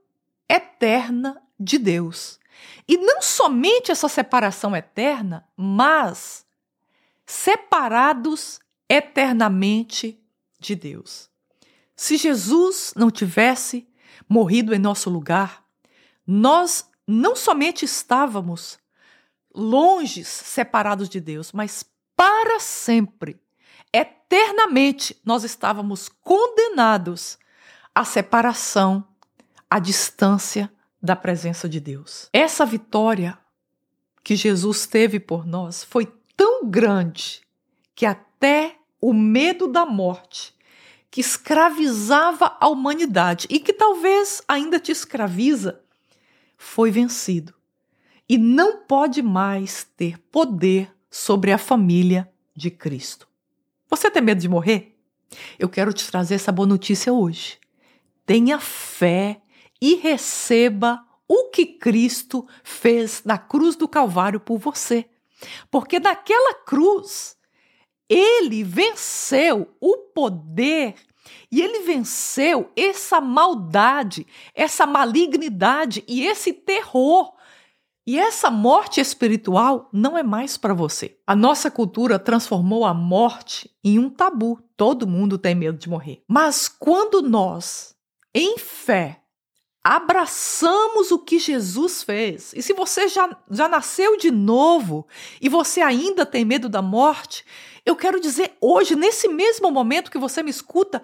eterna 0.47 1.41
de 1.59 1.77
Deus. 1.77 2.39
E 2.87 2.97
não 2.97 3.21
somente 3.21 3.91
essa 3.91 4.07
separação 4.07 4.75
eterna, 4.75 5.47
mas 5.55 6.45
separados 7.25 8.59
eternamente 8.89 10.19
de 10.59 10.75
Deus. 10.75 11.29
Se 11.95 12.17
Jesus 12.17 12.93
não 12.95 13.09
tivesse 13.09 13.87
morrido 14.27 14.73
em 14.73 14.79
nosso 14.79 15.09
lugar, 15.09 15.63
nós 16.27 16.89
não 17.07 17.35
somente 17.35 17.85
estávamos 17.85 18.77
longes, 19.53 20.27
separados 20.27 21.09
de 21.09 21.19
Deus, 21.19 21.51
mas 21.51 21.85
para 22.15 22.59
sempre, 22.59 23.39
eternamente, 23.91 25.19
nós 25.25 25.43
estávamos 25.43 26.07
condenados 26.07 27.37
à 27.93 28.05
separação, 28.05 29.05
à 29.69 29.79
distância 29.79 30.71
da 31.01 31.15
presença 31.15 31.67
de 31.67 31.79
Deus. 31.79 32.29
Essa 32.31 32.65
vitória 32.65 33.37
que 34.23 34.35
Jesus 34.35 34.85
teve 34.85 35.19
por 35.19 35.45
nós 35.45 35.83
foi 35.83 36.11
tão 36.37 36.69
grande 36.69 37.41
que 37.95 38.05
até 38.05 38.77
o 38.99 39.13
medo 39.13 39.67
da 39.67 39.85
morte 39.85 40.53
que 41.09 41.19
escravizava 41.19 42.55
a 42.59 42.69
humanidade 42.69 43.47
e 43.49 43.59
que 43.59 43.73
talvez 43.73 44.41
ainda 44.47 44.79
te 44.79 44.91
escraviza 44.91 45.81
foi 46.57 46.89
vencido 46.89 47.53
e 48.31 48.37
não 48.37 48.77
pode 48.77 49.21
mais 49.21 49.85
ter 49.97 50.17
poder 50.31 50.89
sobre 51.09 51.51
a 51.51 51.57
família 51.57 52.31
de 52.55 52.71
Cristo. 52.71 53.27
Você 53.89 54.09
tem 54.09 54.21
medo 54.21 54.39
de 54.39 54.47
morrer? 54.47 54.97
Eu 55.59 55.67
quero 55.67 55.91
te 55.91 56.09
trazer 56.09 56.35
essa 56.35 56.49
boa 56.49 56.65
notícia 56.65 57.11
hoje. 57.11 57.59
Tenha 58.25 58.57
fé 58.57 59.41
e 59.81 59.95
receba 59.95 61.05
o 61.27 61.49
que 61.49 61.65
Cristo 61.65 62.47
fez 62.63 63.21
na 63.25 63.37
cruz 63.37 63.75
do 63.75 63.85
Calvário 63.85 64.39
por 64.39 64.57
você. 64.57 65.09
Porque 65.69 65.99
naquela 65.99 66.53
cruz, 66.53 67.35
ele 68.07 68.63
venceu 68.63 69.75
o 69.81 69.97
poder 70.13 70.95
e 71.51 71.61
ele 71.61 71.81
venceu 71.81 72.71
essa 72.77 73.19
maldade, 73.19 74.25
essa 74.55 74.85
malignidade 74.85 76.01
e 76.07 76.25
esse 76.25 76.53
terror 76.53 77.33
e 78.05 78.17
essa 78.17 78.49
morte 78.49 78.99
espiritual 78.99 79.89
não 79.93 80.17
é 80.17 80.23
mais 80.23 80.57
para 80.57 80.73
você. 80.73 81.17
A 81.25 81.35
nossa 81.35 81.69
cultura 81.69 82.17
transformou 82.17 82.83
a 82.85 82.93
morte 82.93 83.69
em 83.83 83.99
um 83.99 84.09
tabu. 84.09 84.59
Todo 84.75 85.07
mundo 85.07 85.37
tem 85.37 85.53
medo 85.53 85.77
de 85.77 85.87
morrer. 85.87 86.23
Mas 86.27 86.67
quando 86.67 87.21
nós, 87.21 87.95
em 88.33 88.57
fé, 88.57 89.21
abraçamos 89.83 91.11
o 91.11 91.19
que 91.19 91.37
Jesus 91.37 92.01
fez. 92.01 92.53
E 92.55 92.61
se 92.61 92.73
você 92.73 93.07
já, 93.07 93.37
já 93.49 93.67
nasceu 93.67 94.17
de 94.17 94.31
novo 94.31 95.07
e 95.39 95.47
você 95.47 95.81
ainda 95.81 96.25
tem 96.25 96.43
medo 96.43 96.67
da 96.67 96.81
morte, 96.81 97.45
eu 97.85 97.95
quero 97.95 98.19
dizer 98.19 98.53
hoje, 98.59 98.95
nesse 98.95 99.27
mesmo 99.27 99.71
momento 99.71 100.11
que 100.11 100.17
você 100.17 100.41
me 100.41 100.51
escuta, 100.51 101.01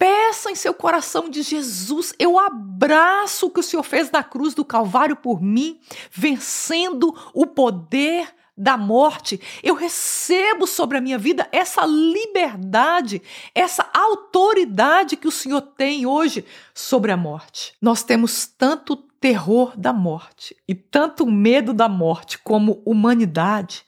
peça 0.00 0.50
em 0.50 0.54
seu 0.54 0.72
coração 0.72 1.28
de 1.28 1.42
Jesus, 1.42 2.14
eu 2.18 2.38
abraço 2.38 3.46
o 3.46 3.50
que 3.50 3.60
o 3.60 3.62
Senhor 3.62 3.82
fez 3.82 4.10
na 4.10 4.24
cruz 4.24 4.54
do 4.54 4.64
Calvário 4.64 5.14
por 5.14 5.42
mim, 5.42 5.78
vencendo 6.10 7.14
o 7.34 7.46
poder 7.46 8.34
da 8.56 8.78
morte, 8.78 9.38
eu 9.62 9.74
recebo 9.74 10.66
sobre 10.66 10.96
a 10.96 11.02
minha 11.02 11.18
vida 11.18 11.46
essa 11.52 11.84
liberdade, 11.84 13.20
essa 13.54 13.90
autoridade 13.92 15.16
que 15.16 15.28
o 15.28 15.32
Senhor 15.32 15.60
tem 15.60 16.06
hoje 16.06 16.46
sobre 16.74 17.12
a 17.12 17.16
morte. 17.16 17.74
Nós 17.80 18.02
temos 18.02 18.46
tanto 18.46 18.96
terror 18.96 19.74
da 19.76 19.92
morte 19.92 20.56
e 20.66 20.74
tanto 20.74 21.26
medo 21.26 21.74
da 21.74 21.90
morte 21.90 22.38
como 22.38 22.82
humanidade 22.86 23.84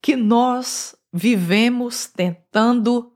que 0.00 0.16
nós 0.16 0.94
vivemos 1.12 2.06
tentando 2.06 3.12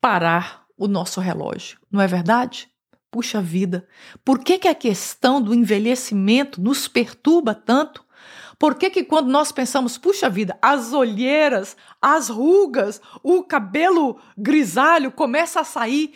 parar 0.00 0.59
o 0.80 0.88
nosso 0.88 1.20
relógio, 1.20 1.78
não 1.92 2.00
é 2.00 2.06
verdade? 2.06 2.66
Puxa 3.10 3.42
vida, 3.42 3.86
por 4.24 4.38
que, 4.38 4.58
que 4.58 4.66
a 4.66 4.74
questão 4.74 5.42
do 5.42 5.52
envelhecimento 5.52 6.58
nos 6.58 6.88
perturba 6.88 7.54
tanto? 7.54 8.02
Por 8.58 8.76
que, 8.76 8.88
que 8.88 9.04
quando 9.04 9.28
nós 9.28 9.52
pensamos, 9.52 9.98
puxa 9.98 10.30
vida, 10.30 10.58
as 10.62 10.94
olheiras, 10.94 11.76
as 12.00 12.30
rugas, 12.30 12.98
o 13.22 13.42
cabelo 13.42 14.18
grisalho 14.38 15.12
começa 15.12 15.60
a 15.60 15.64
sair, 15.64 16.14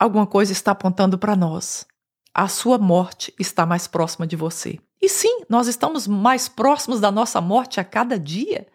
alguma 0.00 0.26
coisa 0.26 0.50
está 0.50 0.72
apontando 0.72 1.16
para 1.16 1.36
nós. 1.36 1.86
A 2.34 2.48
sua 2.48 2.76
morte 2.76 3.32
está 3.38 3.64
mais 3.64 3.86
próxima 3.86 4.26
de 4.26 4.34
você. 4.34 4.80
E 5.00 5.08
sim, 5.08 5.42
nós 5.48 5.68
estamos 5.68 6.08
mais 6.08 6.48
próximos 6.48 6.98
da 6.98 7.12
nossa 7.12 7.40
morte 7.40 7.78
a 7.78 7.84
cada 7.84 8.18
dia. 8.18 8.66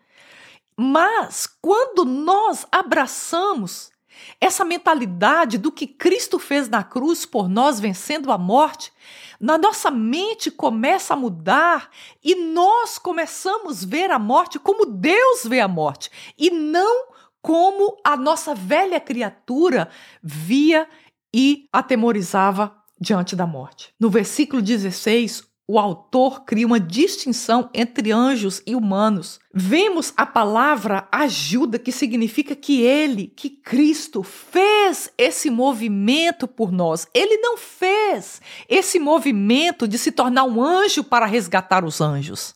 Mas 0.78 1.50
quando 1.62 2.06
nós 2.06 2.66
abraçamos 2.72 3.92
essa 4.40 4.64
mentalidade 4.64 5.58
do 5.58 5.72
que 5.72 5.88
Cristo 5.88 6.40
fez 6.40 6.68
na 6.70 6.84
cruz 6.84 7.26
por 7.26 7.50
nós, 7.50 7.80
vencendo 7.80 8.32
a 8.32 8.38
morte, 8.38 8.92
na 9.40 9.58
nossa 9.58 9.90
mente 9.90 10.52
começa 10.52 11.14
a 11.14 11.18
mudar 11.18 11.90
e 12.24 12.36
nós 12.36 12.98
começamos 12.98 13.84
a 13.84 13.88
ver 13.88 14.12
a 14.12 14.20
morte 14.20 14.60
como 14.60 14.86
Deus 14.86 15.44
vê 15.46 15.60
a 15.60 15.68
morte 15.68 16.12
e 16.38 16.50
não 16.50 17.08
como 17.42 17.98
a 18.04 18.18
nossa 18.18 18.54
velha 18.54 19.00
criatura 19.00 19.90
via 20.22 20.88
e 21.34 21.70
atemorizava 21.72 22.76
diante 23.00 23.36
da 23.36 23.48
morte. 23.48 23.94
No 24.00 24.10
versículo 24.10 24.62
16, 24.62 25.49
o 25.72 25.78
autor 25.78 26.46
cria 26.46 26.66
uma 26.66 26.80
distinção 26.80 27.70
entre 27.76 28.12
anjos 28.12 28.60
e 28.66 28.76
humanos. 28.76 29.40
Vemos 29.54 30.12
a 30.18 30.26
palavra 30.26 31.08
ajuda, 31.12 31.78
que 31.78 31.92
significa 31.92 32.56
que 32.56 32.82
ele, 32.82 33.28
que 33.28 33.52
Cristo, 33.52 34.24
fez 34.24 35.14
esse 35.16 35.52
movimento 35.52 36.48
por 36.48 36.72
nós. 36.72 37.06
Ele 37.14 37.38
não 37.38 37.56
fez 37.56 38.42
esse 38.68 38.98
movimento 38.98 39.88
de 39.88 40.00
se 40.00 40.12
tornar 40.12 40.46
um 40.46 40.60
anjo 40.60 41.04
para 41.04 41.28
resgatar 41.28 41.86
os 41.86 42.02
anjos, 42.02 42.56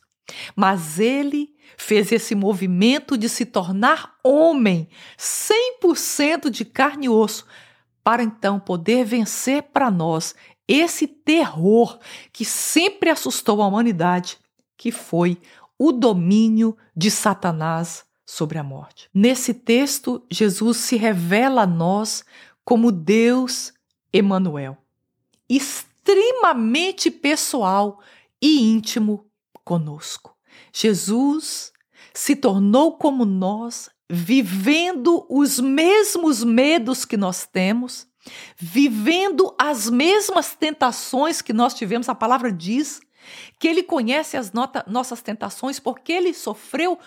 mas 0.55 0.99
ele 0.99 1.53
fez 1.77 2.11
esse 2.11 2.33
movimento 2.33 3.15
de 3.15 3.29
se 3.29 3.45
tornar 3.45 4.15
homem, 4.23 4.89
100% 5.19 6.49
de 6.49 6.65
carne 6.65 7.05
e 7.05 7.09
osso, 7.09 7.45
para 8.03 8.23
então 8.23 8.59
poder 8.59 9.05
vencer 9.05 9.61
para 9.71 9.91
nós 9.91 10.33
esse 10.67 11.07
terror 11.07 11.99
que 12.31 12.45
sempre 12.45 13.09
assustou 13.09 13.61
a 13.61 13.67
humanidade, 13.67 14.37
que 14.77 14.91
foi 14.91 15.39
o 15.77 15.91
domínio 15.91 16.77
de 16.95 17.11
Satanás 17.11 18.05
sobre 18.25 18.57
a 18.57 18.63
morte. 18.63 19.09
Nesse 19.13 19.53
texto, 19.53 20.25
Jesus 20.31 20.77
se 20.77 20.95
revela 20.95 21.63
a 21.63 21.67
nós 21.67 22.23
como 22.63 22.91
Deus 22.91 23.73
Emanuel, 24.11 24.77
extremamente 25.49 27.11
pessoal 27.11 27.99
e 28.41 28.61
íntimo 28.61 29.25
conosco. 29.63 30.35
Jesus 30.71 31.73
se 32.13 32.35
tornou 32.35 32.97
como 32.97 33.25
nós, 33.25 33.89
vivendo 34.09 35.25
os 35.29 35.59
mesmos 35.59 36.43
medos 36.43 37.05
que 37.05 37.17
nós 37.17 37.45
temos, 37.45 38.07
vivendo 38.57 39.53
as 39.57 39.89
mesmas 39.89 40.55
tentações 40.55 41.41
que 41.41 41.53
nós 41.53 41.73
tivemos. 41.73 42.09
A 42.09 42.15
palavra 42.15 42.51
diz 42.51 43.01
que 43.59 43.67
ele 43.67 43.83
conhece 43.83 44.37
as 44.37 44.51
nossas 44.87 45.21
tentações 45.21 45.79
porque 45.79 46.11
ele 46.11 46.33
sofreu 46.33 46.99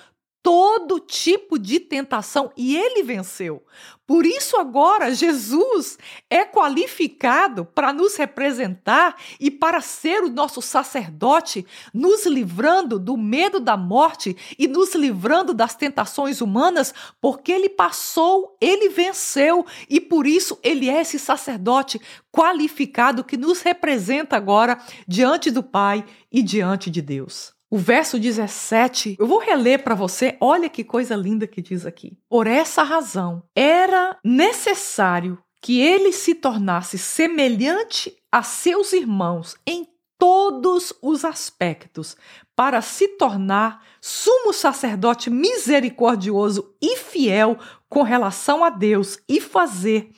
todo 0.47 1.01
tipo 1.01 1.59
de 1.59 1.81
tentação 1.81 2.53
e 2.57 2.77
ele 2.77 3.03
venceu. 3.03 3.65
Por 4.07 4.25
isso, 4.25 4.57
agora, 4.57 5.13
Jesus 5.13 5.99
é 6.31 6.45
qualificado 6.45 7.65
para 7.65 7.93
nos 7.93 8.15
representar 8.15 9.17
e 9.41 9.51
para 9.51 9.81
ser 9.81 10.23
o 10.23 10.31
nosso 10.31 10.63
sacerdote, 10.63 11.67
nos 11.93 12.27
livrando 12.27 12.97
do 12.97 13.17
medo 13.17 13.59
da 13.59 13.77
morte 13.77 14.37
e 14.57 14.69
nos 14.69 14.95
livrando 14.95 15.53
das 15.53 15.75
tentações 15.75 16.41
humanas, 16.41 16.95
porque 17.21 17.51
ele 17.51 17.69
passou, 17.69 18.57
ele 18.61 18.89
venceu 18.89 19.67
e 19.91 20.01
por 20.01 20.29
isso 20.29 20.57
ele 20.63 20.89
é 20.89 21.01
esse 21.01 21.19
sacerdote 21.19 22.01
qualificado 22.31 23.25
que 23.25 23.37
nos 23.37 23.63
representa 23.63 24.37
agora 24.37 24.79
diante 25.09 25.51
do 25.51 25.65
Pai 25.65 26.05
e 26.31 26.41
diante 26.41 26.89
de 26.89 27.03
Deus. 27.03 27.56
O 27.77 27.79
verso 27.79 28.19
17, 28.19 29.17
eu 29.19 29.27
vou 29.27 29.39
reler 29.39 29.85
para 29.85 29.95
você, 29.95 30.35
olha 30.41 30.67
que 30.67 30.83
coisa 30.83 31.15
linda 31.15 31.47
que 31.47 31.61
diz 31.61 31.85
aqui. 31.85 32.17
Por 32.27 32.47
essa 32.47 32.83
razão, 32.83 33.43
era 33.55 34.19
necessário 34.25 35.39
que 35.61 35.79
ele 35.79 36.11
se 36.11 36.35
tornasse 36.35 36.97
semelhante 36.97 38.17
a 38.33 38.43
seus 38.43 38.95
irmãos 38.95 39.57
em 39.67 39.87
todos 40.19 40.95
os 41.03 41.23
aspectos, 41.23 42.17
para 42.55 42.81
se 42.81 43.09
tornar 43.09 43.85
sumo 44.01 44.55
sacerdote 44.55 45.29
misericordioso 45.29 46.75
e 46.81 46.97
fiel 46.97 47.59
com 47.91 48.01
relação 48.03 48.65
a 48.65 48.71
Deus 48.71 49.19
e 49.29 49.39
fazer 49.39 50.13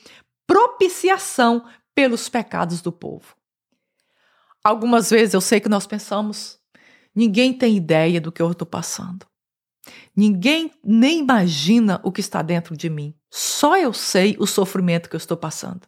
propiciação 0.46 1.64
pelos 1.92 2.28
pecados 2.28 2.80
do 2.80 2.92
povo. 2.92 3.34
Algumas 4.62 5.10
vezes 5.10 5.34
eu 5.34 5.40
sei 5.40 5.58
que 5.58 5.68
nós 5.68 5.88
pensamos, 5.88 6.57
Ninguém 7.18 7.52
tem 7.52 7.76
ideia 7.76 8.20
do 8.20 8.30
que 8.30 8.40
eu 8.40 8.52
estou 8.52 8.64
passando. 8.64 9.26
Ninguém 10.14 10.70
nem 10.84 11.18
imagina 11.18 12.00
o 12.04 12.12
que 12.12 12.20
está 12.20 12.42
dentro 12.42 12.76
de 12.76 12.88
mim. 12.88 13.12
Só 13.28 13.76
eu 13.76 13.92
sei 13.92 14.36
o 14.38 14.46
sofrimento 14.46 15.10
que 15.10 15.16
eu 15.16 15.18
estou 15.18 15.36
passando. 15.36 15.80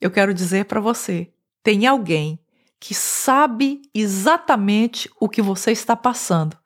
Eu 0.00 0.10
quero 0.10 0.34
dizer 0.34 0.64
para 0.64 0.80
você: 0.80 1.32
tem 1.62 1.86
alguém 1.86 2.36
que 2.80 2.96
sabe 2.96 3.80
exatamente 3.94 5.08
o 5.20 5.28
que 5.28 5.40
você 5.40 5.70
está 5.70 5.94
passando, 5.94 6.58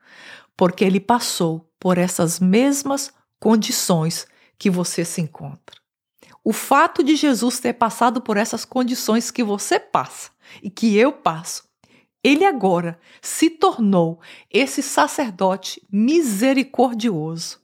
porque 0.56 0.82
ele 0.82 0.98
passou 0.98 1.70
por 1.78 1.98
essas 1.98 2.40
mesmas 2.40 3.12
condições 3.38 4.26
que 4.58 4.70
você 4.70 5.04
se 5.04 5.20
encontra. 5.20 5.78
O 6.42 6.54
fato 6.54 7.04
de 7.04 7.16
Jesus 7.16 7.60
ter 7.60 7.74
passado 7.74 8.22
por 8.22 8.38
essas 8.38 8.64
condições 8.64 9.30
que 9.30 9.44
você 9.44 9.78
passa 9.78 10.30
e 10.62 10.70
que 10.70 10.96
eu 10.96 11.12
passo 11.12 11.70
ele 12.22 12.44
agora 12.44 12.98
se 13.20 13.50
tornou 13.50 14.20
esse 14.50 14.82
sacerdote 14.82 15.82
misericordioso. 15.90 17.60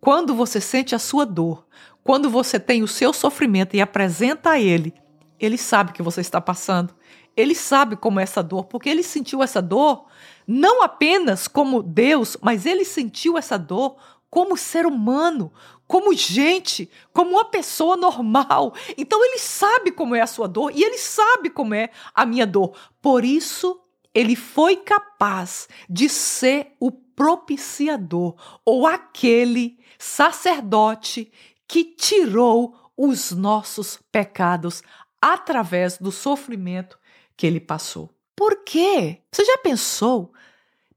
Quando 0.00 0.34
você 0.34 0.60
sente 0.60 0.94
a 0.94 0.98
sua 0.98 1.26
dor, 1.26 1.66
quando 2.02 2.30
você 2.30 2.58
tem 2.58 2.82
o 2.82 2.88
seu 2.88 3.12
sofrimento 3.12 3.76
e 3.76 3.80
apresenta 3.80 4.50
a 4.50 4.60
ele, 4.60 4.94
ele 5.38 5.58
sabe 5.58 5.92
que 5.92 6.02
você 6.02 6.20
está 6.20 6.40
passando. 6.40 6.94
Ele 7.36 7.54
sabe 7.54 7.96
como 7.96 8.20
é 8.20 8.22
essa 8.22 8.42
dor, 8.42 8.64
porque 8.64 8.88
ele 8.88 9.02
sentiu 9.02 9.42
essa 9.42 9.62
dor 9.62 10.06
não 10.46 10.82
apenas 10.82 11.46
como 11.46 11.82
Deus, 11.82 12.36
mas 12.40 12.66
ele 12.66 12.84
sentiu 12.84 13.38
essa 13.38 13.58
dor 13.58 13.96
como 14.28 14.56
ser 14.56 14.86
humano, 14.86 15.52
como 15.86 16.14
gente, 16.14 16.90
como 17.12 17.32
uma 17.32 17.44
pessoa 17.44 17.96
normal. 17.96 18.74
Então 18.96 19.22
ele 19.24 19.38
sabe 19.38 19.92
como 19.92 20.14
é 20.14 20.22
a 20.22 20.26
sua 20.26 20.48
dor 20.48 20.72
e 20.74 20.82
ele 20.82 20.98
sabe 20.98 21.50
como 21.50 21.74
é 21.74 21.90
a 22.14 22.24
minha 22.24 22.46
dor. 22.46 22.74
Por 23.00 23.24
isso 23.24 23.81
ele 24.14 24.36
foi 24.36 24.76
capaz 24.76 25.68
de 25.88 26.08
ser 26.08 26.74
o 26.78 26.90
propiciador 26.90 28.34
ou 28.64 28.86
aquele 28.86 29.78
sacerdote 29.98 31.30
que 31.66 31.84
tirou 31.84 32.76
os 32.96 33.32
nossos 33.32 33.98
pecados 34.10 34.82
através 35.20 35.98
do 35.98 36.12
sofrimento 36.12 36.98
que 37.36 37.46
ele 37.46 37.60
passou. 37.60 38.10
Por 38.36 38.64
quê? 38.64 39.22
Você 39.30 39.44
já 39.44 39.58
pensou? 39.58 40.32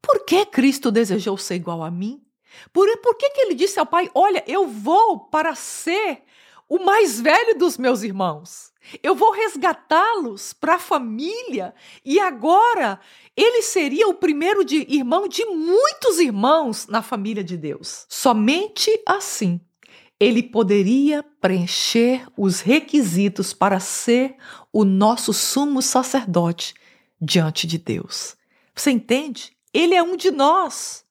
Por 0.02 0.26
que 0.26 0.46
Cristo 0.46 0.92
desejou 0.92 1.38
ser 1.38 1.56
igual 1.56 1.84
a 1.84 1.92
mim? 1.92 2.22
Por, 2.72 2.98
por 3.00 3.16
que, 3.16 3.30
que 3.32 3.42
ele 3.42 3.56
disse 3.56 3.80
ao 3.80 3.86
Pai: 3.86 4.10
Olha, 4.14 4.44
eu 4.48 4.68
vou 4.68 5.20
para 5.20 5.56
ser 5.56 6.24
o 6.68 6.80
mais 6.80 7.20
velho 7.20 7.58
dos 7.58 7.78
meus 7.78 8.02
irmãos? 8.02 8.72
Eu 9.02 9.16
vou 9.16 9.32
resgatá-los 9.32 10.54
para 10.54 10.76
a 10.76 10.80
família, 10.80 11.74
e 12.04 12.20
agora 12.20 13.00
ele 13.36 13.62
seria 13.62 14.08
o 14.08 14.14
primeiro 14.14 14.64
de 14.64 14.86
irmão 14.90 15.28
de 15.28 15.46
muitos 15.46 16.20
irmãos 16.20 16.88
na 16.88 17.02
família 17.02 17.44
de 17.44 17.58
Deus. 17.58 18.06
Somente 18.10 18.92
assim 19.06 19.60
ele 20.20 20.42
poderia 20.42 21.24
preencher 21.42 22.26
os 22.38 22.62
requisitos 22.62 23.54
para 23.54 23.80
ser 23.80 24.36
o 24.72 24.86
nosso 24.86 25.34
sumo 25.34 25.82
sacerdote 25.82 26.74
diante 27.20 27.68
de 27.68 27.78
Deus. 27.78 28.36
Você 28.74 28.92
entende? 28.92 29.56
Ele 29.74 29.94
é 29.94 30.02
um 30.02 30.16
de 30.16 30.32
nós. 30.32 31.04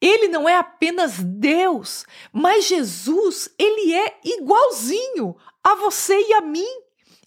Ele 0.00 0.26
não 0.26 0.48
é 0.48 0.56
apenas 0.56 1.20
Deus, 1.20 2.04
mas 2.32 2.66
Jesus, 2.66 3.48
ele 3.56 3.94
é 3.94 4.18
igualzinho 4.24 5.36
a 5.62 5.76
você 5.76 6.20
e 6.20 6.34
a 6.34 6.40
mim. 6.40 6.81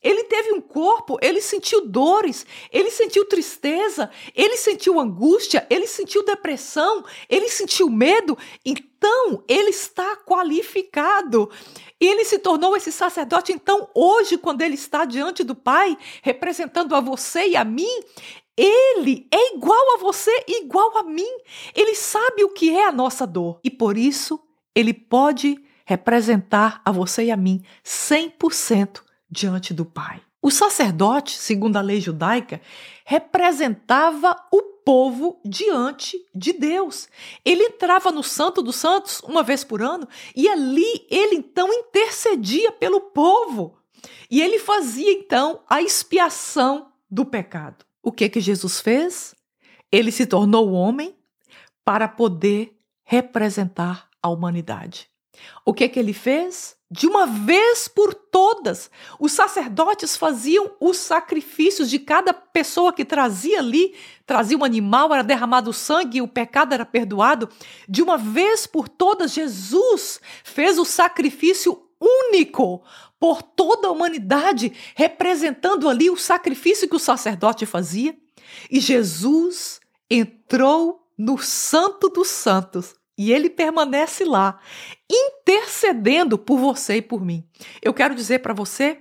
Ele 0.06 0.26
teve 0.26 0.54
um 0.54 0.62
corpo, 0.62 1.18
ele 1.20 1.42
sentiu 1.42 1.88
dores, 1.88 2.46
ele 2.72 2.92
sentiu 2.92 3.26
tristeza, 3.26 4.12
ele 4.36 4.56
sentiu 4.56 5.00
angústia, 5.00 5.66
ele 5.68 5.88
sentiu 5.88 6.24
depressão, 6.24 7.04
ele 7.28 7.50
sentiu 7.50 7.90
medo. 7.90 8.38
Então, 8.64 9.44
ele 9.48 9.72
está 9.72 10.16
qualificado. 10.18 11.50
Ele 12.00 12.24
se 12.24 12.38
tornou 12.38 12.78
esse 12.78 12.92
sacerdote. 12.92 13.52
Então, 13.52 13.90
hoje, 13.96 14.38
quando 14.38 14.62
ele 14.62 14.76
está 14.76 15.06
diante 15.06 15.44
do 15.44 15.56
Pai, 15.56 15.98
representando 16.22 16.94
a 16.94 17.00
você 17.00 17.48
e 17.48 17.56
a 17.56 17.64
mim, 17.64 18.00
ele 18.56 19.28
é 19.32 19.56
igual 19.56 19.96
a 19.96 19.98
você, 19.98 20.32
igual 20.48 21.00
a 21.00 21.04
mim. 21.04 21.36
Ele 21.74 21.96
sabe 21.96 22.44
o 22.44 22.50
que 22.50 22.70
é 22.70 22.86
a 22.86 22.92
nossa 22.92 23.26
dor 23.26 23.60
e 23.64 23.72
por 23.72 23.98
isso 23.98 24.40
ele 24.76 24.94
pode 24.94 25.58
representar 25.84 26.80
a 26.86 26.92
você 26.92 27.26
e 27.26 27.32
a 27.32 27.38
mim 27.38 27.64
100% 27.84 29.05
diante 29.30 29.74
do 29.74 29.86
Pai. 29.86 30.22
O 30.42 30.52
sacerdote, 30.52 31.38
segundo 31.38 31.78
a 31.78 31.82
lei 31.82 32.00
judaica, 32.00 32.62
representava 33.04 34.36
o 34.52 34.62
povo 34.86 35.42
diante 35.44 36.24
de 36.36 36.54
Deus. 36.54 37.10
Ele 37.44 37.64
entrava 37.64 38.12
no 38.12 38.22
Santo 38.22 38.62
dos 38.62 38.76
Santos 38.76 39.22
uma 39.22 39.42
vez 39.42 39.64
por 39.64 39.82
ano 39.82 40.08
e 40.36 40.48
ali 40.48 41.08
ele 41.10 41.36
então 41.36 41.74
intercedia 41.74 42.72
pelo 42.72 43.02
povo. 43.02 43.80
E 44.30 44.40
ele 44.40 44.60
fazia 44.60 45.12
então 45.12 45.64
a 45.68 45.82
expiação 45.82 46.92
do 47.10 47.26
pecado. 47.26 47.84
O 48.04 48.12
que 48.12 48.30
que 48.30 48.40
Jesus 48.40 48.80
fez? 48.80 49.34
Ele 49.92 50.12
se 50.12 50.28
tornou 50.28 50.72
homem 50.74 51.16
para 51.84 52.08
poder 52.08 52.78
representar 53.04 54.10
a 54.22 54.30
humanidade. 54.30 55.10
O 55.66 55.74
que 55.74 55.88
que 55.90 56.00
ele 56.00 56.14
fez? 56.14 56.76
De 56.90 57.08
uma 57.08 57.26
vez 57.26 57.88
por 57.88 58.14
todas, 58.14 58.92
os 59.20 59.32
sacerdotes 59.32 60.16
faziam 60.16 60.72
os 60.80 60.98
sacrifícios 60.98 61.90
de 61.90 61.98
cada 61.98 62.32
pessoa 62.32 62.94
que 62.94 63.04
trazia 63.04 63.60
ali, 63.60 63.96
trazia 64.26 64.58
um 64.58 64.64
animal, 64.64 65.12
era 65.12 65.24
derramado 65.24 65.74
sangue 65.74 66.22
o 66.22 66.28
pecado 66.28 66.74
era 66.74 66.86
perdoado. 66.86 67.50
De 67.90 68.04
uma 68.04 68.18
vez 68.18 68.68
por 68.68 68.88
todas, 68.88 69.34
Jesus 69.34 70.22
fez 70.44 70.78
o 70.78 70.86
sacrifício 70.86 71.82
único 72.00 72.84
por 73.20 73.42
toda 73.42 73.88
a 73.88 73.92
humanidade, 73.92 74.72
representando 74.96 75.90
ali 75.90 76.10
o 76.10 76.18
sacrifício 76.18 76.88
que 76.88 76.96
o 76.96 77.00
sacerdote 77.00 77.66
fazia. 77.66 78.16
E 78.70 78.80
Jesus 78.80 79.80
entrou 80.10 81.10
no 81.18 81.38
Santo 81.38 82.10
dos 82.10 82.28
Santos 82.28 82.94
e 83.18 83.32
ele 83.32 83.50
permanece 83.50 84.26
lá, 84.26 84.60
intercedendo 85.10 86.38
por 86.38 86.58
você 86.58 86.98
e 86.98 87.02
por 87.02 87.24
mim. 87.24 87.48
Eu 87.82 87.94
quero 87.94 88.16
dizer 88.16 88.40
para 88.40 88.54
você 88.54 89.00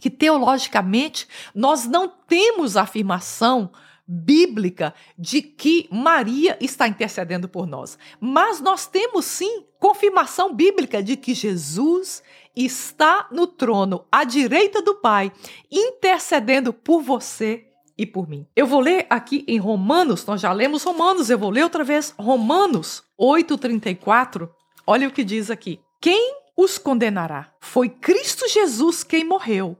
que 0.00 0.10
teologicamente 0.10 1.26
nós 1.54 1.86
não 1.86 2.08
temos 2.08 2.76
afirmação 2.76 3.72
bíblica 4.06 4.94
de 5.18 5.42
que 5.42 5.86
Maria 5.90 6.56
está 6.60 6.88
intercedendo 6.88 7.48
por 7.48 7.66
nós, 7.66 7.98
mas 8.18 8.60
nós 8.60 8.86
temos 8.86 9.26
sim 9.26 9.66
confirmação 9.78 10.54
bíblica 10.54 11.02
de 11.02 11.16
que 11.16 11.34
Jesus 11.34 12.22
está 12.56 13.28
no 13.30 13.46
trono 13.46 14.06
à 14.10 14.24
direita 14.24 14.80
do 14.80 14.94
Pai, 14.96 15.30
intercedendo 15.70 16.72
por 16.72 17.02
você 17.02 17.67
e 17.98 18.06
por 18.06 18.28
mim. 18.28 18.46
Eu 18.54 18.66
vou 18.66 18.78
ler 18.78 19.06
aqui 19.10 19.44
em 19.48 19.58
Romanos, 19.58 20.24
nós 20.24 20.40
já 20.40 20.52
lemos 20.52 20.84
Romanos, 20.84 21.28
eu 21.28 21.36
vou 21.36 21.50
ler 21.50 21.64
outra 21.64 21.82
vez 21.82 22.14
Romanos 22.16 23.02
8:34. 23.18 24.48
Olha 24.86 25.08
o 25.08 25.10
que 25.10 25.24
diz 25.24 25.50
aqui. 25.50 25.80
Quem 26.00 26.36
os 26.56 26.78
condenará? 26.78 27.52
Foi 27.60 27.88
Cristo 27.88 28.48
Jesus 28.48 29.02
quem 29.02 29.24
morreu. 29.24 29.76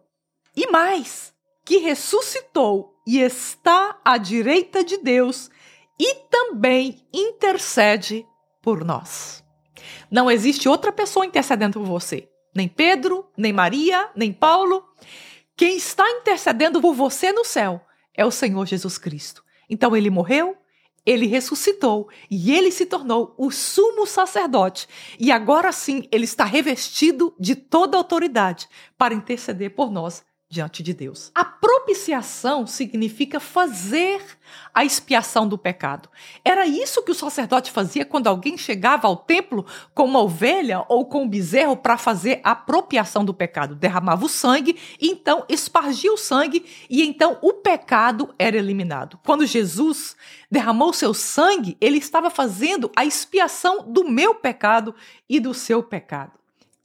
E 0.57 0.67
mais, 0.71 1.33
que 1.65 1.79
ressuscitou 1.79 2.93
e 3.07 3.21
está 3.21 3.97
à 4.05 4.19
direita 4.19 4.83
de 4.83 4.99
Deus 4.99 5.49
e 5.99 6.15
também 6.29 7.07
intercede 7.15 8.27
por 8.61 8.85
nós. 8.85 9.45
Não 10.11 10.31
existe 10.31 10.69
outra 10.69 10.91
pessoa 10.91 11.25
intercedendo 11.25 11.79
por 11.79 11.87
você. 11.87 12.29
Nem 12.55 12.67
Pedro, 12.67 13.27
nem 13.37 13.53
Maria, 13.53 14.11
nem 14.17 14.33
Paulo. 14.33 14.85
Quem 15.57 15.77
está 15.77 16.09
intercedendo 16.11 16.81
por 16.81 16.95
você 16.95 17.33
no 17.33 17.45
céu 17.45 17.85
é 18.19 18.25
o 18.27 18.33
Senhor 18.33 18.67
Jesus 18.67 18.99
Cristo. 18.99 19.45
Então 19.71 19.97
ele 19.97 20.11
morreu, 20.11 20.57
ele 21.07 21.27
ressuscitou 21.27 22.09
e 22.29 22.53
ele 22.53 22.73
se 22.73 22.85
tornou 22.85 23.33
o 23.39 23.49
sumo 23.53 24.05
sacerdote. 24.07 24.89
E 25.21 25.31
agora 25.31 25.71
sim 25.71 26.09
ele 26.11 26.25
está 26.25 26.45
revestido 26.45 27.33
de 27.39 27.55
toda 27.55 27.97
autoridade 27.97 28.69
para 28.99 29.15
interceder 29.15 29.71
por 29.71 29.93
nós 29.93 30.25
diante 30.51 30.83
de 30.83 30.95
Deus. 30.95 31.31
A 31.35 31.45
propiciação 31.45 32.67
significa 32.67 33.39
fazer 33.39 34.23
a 34.73 34.83
expiação 34.83 35.47
do 35.47 35.59
pecado. 35.59 36.09
Era 36.43 36.67
isso 36.67 37.03
que 37.03 37.11
o 37.11 37.15
sacerdote 37.15 37.71
fazia 37.71 38.05
quando 38.07 38.29
alguém 38.29 38.57
chegava 38.57 39.07
ao 39.07 39.17
templo 39.17 39.67
com 39.95 40.05
uma 40.05 40.23
ovelha 40.23 40.85
ou 40.89 41.05
com 41.05 41.25
um 41.25 41.29
bezerro 41.29 41.77
para 41.77 41.99
fazer 41.99 42.41
a 42.43 42.53
apropriação 42.53 43.25
do 43.25 43.35
pecado. 43.35 43.75
Derramava 43.75 44.25
o 44.25 44.29
sangue 44.29 44.79
então 45.01 45.45
espargia 45.51 46.13
o 46.13 46.17
sangue 46.17 46.65
e 46.89 47.03
então 47.03 47.39
o 47.43 47.53
pecado 47.53 48.35
era 48.39 48.57
eliminado. 48.57 49.19
Quando 49.27 49.45
Jesus 49.45 50.17
derramou 50.51 50.95
seu 50.95 51.13
sangue, 51.13 51.77
ele 51.79 51.99
estava 51.99 52.31
fazendo 52.31 52.91
a 52.97 53.05
expiação 53.05 53.85
do 53.87 54.09
meu 54.09 54.35
pecado 54.35 54.95
e 55.29 55.39
do 55.39 55.53
seu 55.53 55.83
pecado. 55.83 56.33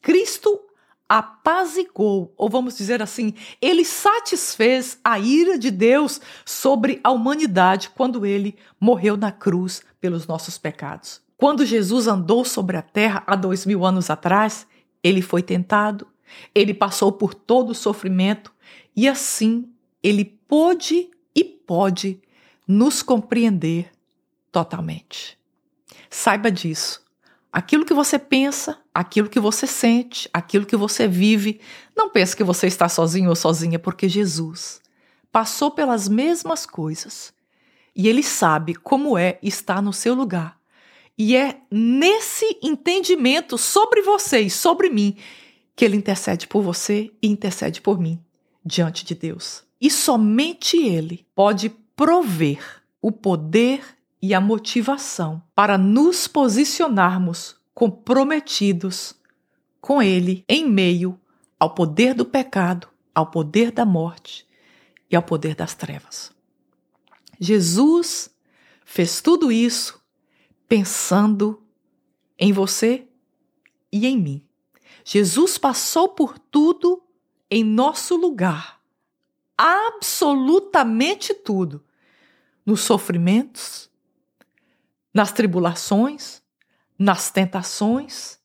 Cristo 0.02 0.60
apazigou, 1.07 2.33
ou 2.37 2.49
vamos 2.49 2.77
dizer 2.77 3.01
assim, 3.01 3.33
ele 3.61 3.85
satisfez 3.85 4.97
a 5.03 5.19
ira 5.19 5.57
de 5.57 5.69
Deus 5.69 6.19
sobre 6.45 6.99
a 7.03 7.11
humanidade 7.11 7.89
quando 7.89 8.25
ele 8.25 8.57
morreu 8.79 9.15
na 9.15 9.31
cruz 9.31 9.83
pelos 9.99 10.25
nossos 10.25 10.57
pecados. 10.57 11.21
Quando 11.37 11.65
Jesus 11.65 12.07
andou 12.07 12.45
sobre 12.45 12.77
a 12.77 12.81
terra 12.81 13.23
há 13.27 13.35
dois 13.35 13.65
mil 13.65 13.85
anos 13.85 14.09
atrás, 14.09 14.65
ele 15.03 15.21
foi 15.21 15.43
tentado, 15.43 16.07
ele 16.55 16.73
passou 16.73 17.11
por 17.11 17.33
todo 17.33 17.71
o 17.71 17.75
sofrimento 17.75 18.53
e 18.95 19.07
assim 19.07 19.69
ele 20.01 20.25
pôde 20.25 21.09
e 21.35 21.43
pode 21.43 22.21
nos 22.67 23.01
compreender 23.01 23.91
totalmente. 24.51 25.37
Saiba 26.09 26.51
disso. 26.51 27.03
Aquilo 27.51 27.85
que 27.85 27.93
você 27.93 28.17
pensa, 28.17 28.79
aquilo 28.93 29.29
que 29.29 29.39
você 29.39 29.65
sente, 29.65 30.29
aquilo 30.32 30.65
que 30.65 30.75
você 30.75 31.08
vive, 31.08 31.60
não 31.95 32.10
pense 32.10 32.36
que 32.36 32.43
você 32.43 32.67
está 32.67 32.88
sozinho 32.88 33.29
ou 33.29 33.36
sozinha, 33.36 33.79
porque 33.79 34.08
Jesus 34.08 34.82
passou 35.32 35.71
pelas 35.71 36.08
mesmas 36.08 36.65
coisas 36.65 37.34
e 37.95 38.08
ele 38.08 38.21
sabe 38.21 38.75
como 38.75 39.17
é 39.17 39.39
estar 39.41 39.82
no 39.82 39.91
seu 39.91 40.13
lugar. 40.13 40.58
E 41.17 41.36
é 41.36 41.60
nesse 41.71 42.58
entendimento 42.62 43.58
sobre 43.58 44.01
você 44.01 44.41
e 44.41 44.49
sobre 44.49 44.89
mim 44.89 45.15
que 45.75 45.86
ele 45.86 45.97
intercede 45.97 46.47
por 46.47 46.62
você 46.62 47.12
e 47.21 47.27
intercede 47.27 47.82
por 47.82 47.99
mim 47.99 48.19
diante 48.65 49.06
de 49.06 49.13
Deus. 49.15 49.63
E 49.79 49.91
somente 49.91 50.77
ele 50.77 51.25
pode 51.36 51.69
prover 51.95 52.82
o 53.01 53.12
poder 53.12 53.84
e 54.21 54.34
a 54.34 54.41
motivação 54.41 55.41
para 55.53 55.77
nos 55.77 56.27
posicionarmos 56.27 57.56
comprometidos 57.73 59.15
com 59.81 60.01
Ele 60.01 60.45
em 60.47 60.69
meio 60.69 61.19
ao 61.59 61.73
poder 61.73 62.13
do 62.13 62.25
pecado, 62.25 62.88
ao 63.13 63.27
poder 63.31 63.71
da 63.71 63.86
morte 63.86 64.47
e 65.09 65.15
ao 65.15 65.23
poder 65.23 65.55
das 65.55 65.73
trevas. 65.73 66.31
Jesus 67.39 68.29
fez 68.86 69.21
tudo 69.21 69.51
isso 69.51 70.01
pensando 70.67 71.62
em 72.38 72.51
você 72.51 73.07
e 73.91 74.05
em 74.05 74.17
mim. 74.17 74.47
Jesus 75.05 75.57
passou 75.57 76.09
por 76.09 76.38
tudo 76.38 77.03
em 77.49 77.63
nosso 77.63 78.15
lugar. 78.15 78.81
Absolutamente 79.57 81.33
tudo. 81.33 81.83
Nos 82.65 82.81
sofrimentos, 82.81 83.89
nas 85.13 85.31
tribulações, 85.31 86.42
nas 87.03 87.29
tentações, 87.29 88.39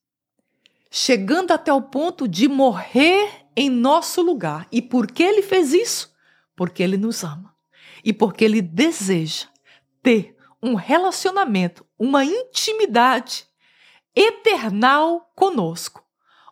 chegando 0.91 1.53
até 1.53 1.73
o 1.73 1.81
ponto 1.81 2.27
de 2.27 2.49
morrer 2.49 3.47
em 3.55 3.71
nosso 3.71 4.21
lugar. 4.21 4.67
E 4.73 4.83
por 4.83 5.07
que 5.07 5.23
ele 5.23 5.43
fez 5.43 5.73
isso? 5.73 6.13
Porque 6.57 6.83
ele 6.83 6.97
nos 6.97 7.23
ama. 7.23 7.55
E 8.05 8.13
porque 8.13 8.45
ele 8.45 8.61
deseja 8.61 9.47
ter 10.03 10.37
um 10.61 10.75
relacionamento, 10.75 11.87
uma 11.97 12.25
intimidade 12.25 13.47
eternal 14.15 15.31
conosco, 15.37 16.03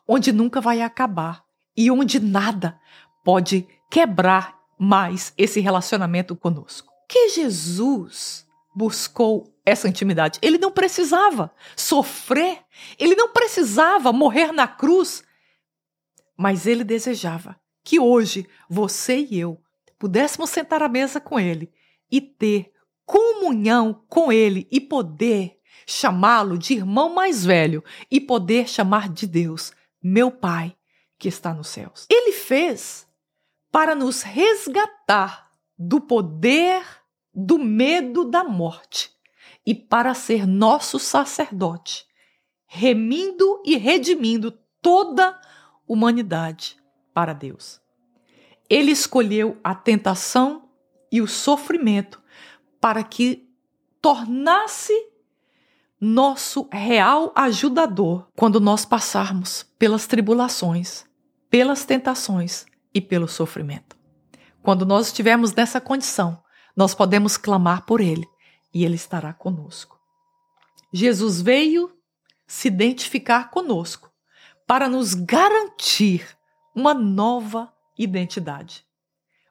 onde 0.07 0.31
nunca 0.31 0.61
vai 0.61 0.83
acabar 0.83 1.45
e 1.77 1.91
onde 1.91 2.21
nada 2.21 2.79
pode 3.25 3.67
quebrar 3.91 4.57
mais 4.79 5.33
esse 5.37 5.59
relacionamento 5.59 6.37
conosco. 6.37 6.93
Que 7.09 7.31
Jesus 7.31 8.46
buscou 8.77 9.59
essa 9.65 9.89
intimidade. 9.89 10.39
Ele 10.43 10.59
não 10.59 10.71
precisava 10.71 11.51
sofrer, 11.75 12.63
ele 12.99 13.17
não 13.17 13.33
precisava 13.33 14.13
morrer 14.13 14.53
na 14.53 14.69
cruz, 14.69 15.25
mas 16.37 16.67
ele 16.67 16.85
desejava 16.85 17.59
que 17.83 17.99
hoje 17.99 18.47
você 18.69 19.27
e 19.31 19.41
eu 19.41 19.59
pudéssemos 19.99 20.51
sentar 20.51 20.83
à 20.83 20.91
mesa 20.91 21.19
com 21.19 21.41
ele 21.41 21.73
e 22.13 22.21
ter 22.21 22.71
comunhão 23.07 24.05
com 24.11 24.31
ele 24.31 24.69
e 24.71 24.79
poder 24.79 25.59
chamá-lo 25.87 26.59
de 26.59 26.75
irmão 26.75 27.15
mais 27.15 27.47
velho 27.47 27.83
e 28.11 28.21
poder 28.21 28.69
chamar 28.69 29.09
de 29.09 29.27
Deus, 29.27 29.73
meu 30.03 30.31
Pai 30.31 30.77
que 31.19 31.29
está 31.29 31.55
nos 31.55 31.69
céus. 31.69 32.07
Ele 32.11 32.33
fez 32.33 33.09
para 33.73 33.95
nos 33.95 34.21
resgatar 34.21 35.51
do 35.79 35.99
poder 35.99 36.85
do 37.37 37.59
medo 37.59 38.25
da 38.25 38.43
morte 38.43 39.11
e 39.67 39.75
para 39.75 40.15
ser 40.15 40.47
nosso 40.47 40.99
sacerdote, 40.99 42.07
remindo 42.67 43.63
e 43.63 43.77
redimindo 43.77 44.59
toda 44.81 45.39
humanidade 45.87 46.79
para 47.13 47.35
Deus. 47.35 47.79
Ele 48.71 48.91
escolheu 48.91 49.61
a 49.63 49.75
tentação 49.75 50.71
e 51.13 51.21
o 51.21 51.29
sofrimento 51.29 52.23
para 52.81 53.05
que 53.05 53.47
tornasse 54.01 54.93
nosso 56.01 56.69
real 56.73 57.33
ajudador 57.35 58.29
quando 58.35 58.61
nós 58.61 58.85
passarmos 58.85 59.65
pelas 59.79 60.07
tribulações, 60.07 61.05
pelas 61.51 61.85
tentações 61.85 62.65
e 62.95 63.01
pelo 63.01 63.29
sofrimento. 63.29 63.97
Quando 64.63 64.85
nós 64.85 65.07
estivermos 65.09 65.53
nessa 65.53 65.81
condição, 65.81 66.43
nós 66.77 66.95
podemos 66.95 67.37
clamar 67.37 67.87
por 67.87 68.01
Ele 68.01 68.29
e 68.73 68.85
Ele 68.85 68.97
estará 68.97 69.33
conosco. 69.33 69.99
Jesus 70.93 71.41
veio 71.41 71.97
se 72.47 72.69
identificar 72.69 73.51
conosco 73.51 74.11
para 74.67 74.89
nos 74.89 75.15
garantir 75.15 76.37
uma 76.75 76.93
nova 76.93 77.73
identidade. 77.99 78.85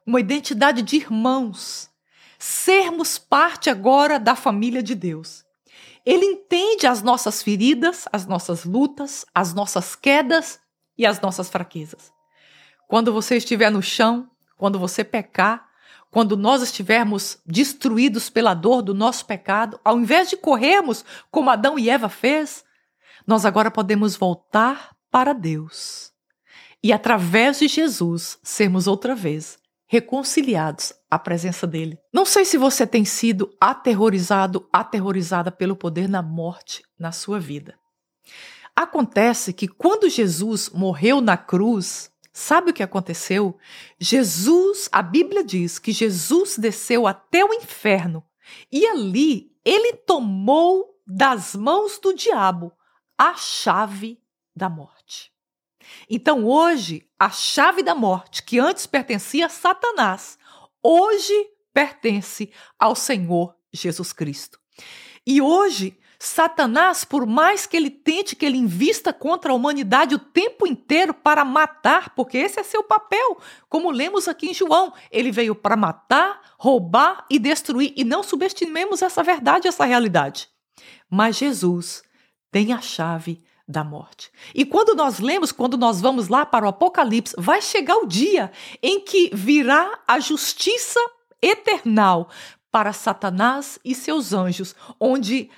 Uma 0.06 0.20
identidade 0.20 0.82
de 0.82 0.96
irmãos. 0.96 1.90
Sermos 2.38 3.18
parte 3.18 3.68
agora 3.68 4.20
da 4.20 4.36
família 4.36 4.82
de 4.82 4.94
Deus. 4.94 5.44
Ele 6.04 6.24
entende 6.24 6.86
as 6.86 7.02
nossas 7.02 7.42
feridas, 7.42 8.04
as 8.12 8.26
nossas 8.26 8.64
lutas, 8.64 9.26
as 9.34 9.52
nossas 9.52 9.96
quedas 9.96 10.60
e 10.96 11.04
as 11.04 11.20
nossas 11.20 11.48
fraquezas. 11.48 12.12
Quando 12.86 13.12
você 13.12 13.36
estiver 13.36 13.70
no 13.70 13.82
chão, 13.82 14.30
quando 14.56 14.78
você 14.78 15.02
pecar, 15.02 15.65
quando 16.16 16.34
nós 16.34 16.62
estivermos 16.62 17.36
destruídos 17.44 18.30
pela 18.30 18.54
dor 18.54 18.80
do 18.80 18.94
nosso 18.94 19.26
pecado, 19.26 19.78
ao 19.84 20.00
invés 20.00 20.30
de 20.30 20.36
corrermos 20.38 21.04
como 21.30 21.50
Adão 21.50 21.78
e 21.78 21.90
Eva 21.90 22.08
fez, 22.08 22.64
nós 23.26 23.44
agora 23.44 23.70
podemos 23.70 24.16
voltar 24.16 24.96
para 25.10 25.34
Deus 25.34 26.10
e 26.82 26.90
através 26.90 27.58
de 27.58 27.68
Jesus 27.68 28.38
sermos 28.42 28.86
outra 28.86 29.14
vez 29.14 29.58
reconciliados 29.86 30.94
à 31.10 31.18
presença 31.18 31.66
dele. 31.66 31.98
Não 32.10 32.24
sei 32.24 32.46
se 32.46 32.56
você 32.56 32.86
tem 32.86 33.04
sido 33.04 33.54
aterrorizado, 33.60 34.66
aterrorizada 34.72 35.52
pelo 35.52 35.76
poder 35.76 36.08
na 36.08 36.22
morte 36.22 36.82
na 36.98 37.12
sua 37.12 37.38
vida. 37.38 37.74
Acontece 38.74 39.52
que 39.52 39.68
quando 39.68 40.08
Jesus 40.08 40.70
morreu 40.70 41.20
na 41.20 41.36
cruz, 41.36 42.10
sabe 42.36 42.70
o 42.70 42.74
que 42.74 42.82
aconteceu? 42.82 43.58
Jesus, 43.98 44.88
a 44.92 45.00
Bíblia 45.00 45.42
diz 45.42 45.78
que 45.78 45.90
Jesus 45.90 46.58
desceu 46.58 47.06
até 47.06 47.42
o 47.42 47.54
inferno 47.54 48.22
e 48.70 48.86
ali 48.86 49.50
ele 49.64 49.94
tomou 49.94 51.00
das 51.06 51.54
mãos 51.54 51.98
do 51.98 52.12
diabo 52.12 52.72
a 53.16 53.34
chave 53.34 54.20
da 54.54 54.68
morte. 54.68 55.32
Então 56.10 56.44
hoje, 56.44 57.08
a 57.18 57.30
chave 57.30 57.82
da 57.82 57.94
morte, 57.94 58.42
que 58.42 58.58
antes 58.58 58.86
pertencia 58.86 59.46
a 59.46 59.50
Satanás, 59.50 60.38
hoje 60.82 61.32
pertence 61.72 62.52
ao 62.78 62.94
Senhor 62.94 63.56
Jesus 63.72 64.12
Cristo. 64.12 64.60
E 65.26 65.40
hoje, 65.40 65.98
Satanás, 66.18 67.04
por 67.04 67.26
mais 67.26 67.66
que 67.66 67.76
ele 67.76 67.90
tente 67.90 68.34
que 68.34 68.46
ele 68.46 68.56
invista 68.56 69.12
contra 69.12 69.52
a 69.52 69.54
humanidade 69.54 70.14
o 70.14 70.18
tempo 70.18 70.66
inteiro 70.66 71.12
para 71.12 71.44
matar, 71.44 72.10
porque 72.14 72.38
esse 72.38 72.58
é 72.58 72.62
seu 72.62 72.82
papel, 72.82 73.38
como 73.68 73.90
lemos 73.90 74.26
aqui 74.28 74.50
em 74.50 74.54
João, 74.54 74.92
ele 75.10 75.30
veio 75.30 75.54
para 75.54 75.76
matar, 75.76 76.40
roubar 76.58 77.24
e 77.30 77.38
destruir, 77.38 77.92
e 77.96 78.04
não 78.04 78.22
subestimemos 78.22 79.02
essa 79.02 79.22
verdade, 79.22 79.68
essa 79.68 79.84
realidade. 79.84 80.48
Mas 81.10 81.36
Jesus 81.36 82.02
tem 82.50 82.72
a 82.72 82.80
chave 82.80 83.42
da 83.68 83.82
morte. 83.82 84.30
E 84.54 84.64
quando 84.64 84.94
nós 84.94 85.18
lemos, 85.18 85.50
quando 85.50 85.76
nós 85.76 86.00
vamos 86.00 86.28
lá 86.28 86.46
para 86.46 86.64
o 86.64 86.68
Apocalipse, 86.68 87.34
vai 87.36 87.60
chegar 87.60 87.96
o 87.96 88.06
dia 88.06 88.52
em 88.82 89.00
que 89.00 89.30
virá 89.34 89.98
a 90.06 90.20
justiça 90.20 91.00
eternal 91.42 92.30
para 92.70 92.92
Satanás 92.92 93.78
e 93.84 93.94
seus 93.94 94.32
anjos, 94.32 94.74
onde 95.00 95.50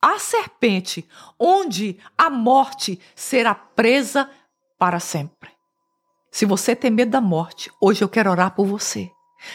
a 0.00 0.18
serpente, 0.18 1.08
onde 1.38 1.98
a 2.16 2.30
morte 2.30 3.00
será 3.14 3.54
presa 3.54 4.30
para 4.78 5.00
sempre. 5.00 5.50
Se 6.30 6.46
você 6.46 6.76
tem 6.76 6.90
medo 6.90 7.10
da 7.10 7.20
morte, 7.20 7.70
hoje 7.80 8.02
eu 8.02 8.08
quero 8.08 8.30
orar 8.30 8.54
por 8.54 8.66
você. 8.66 9.10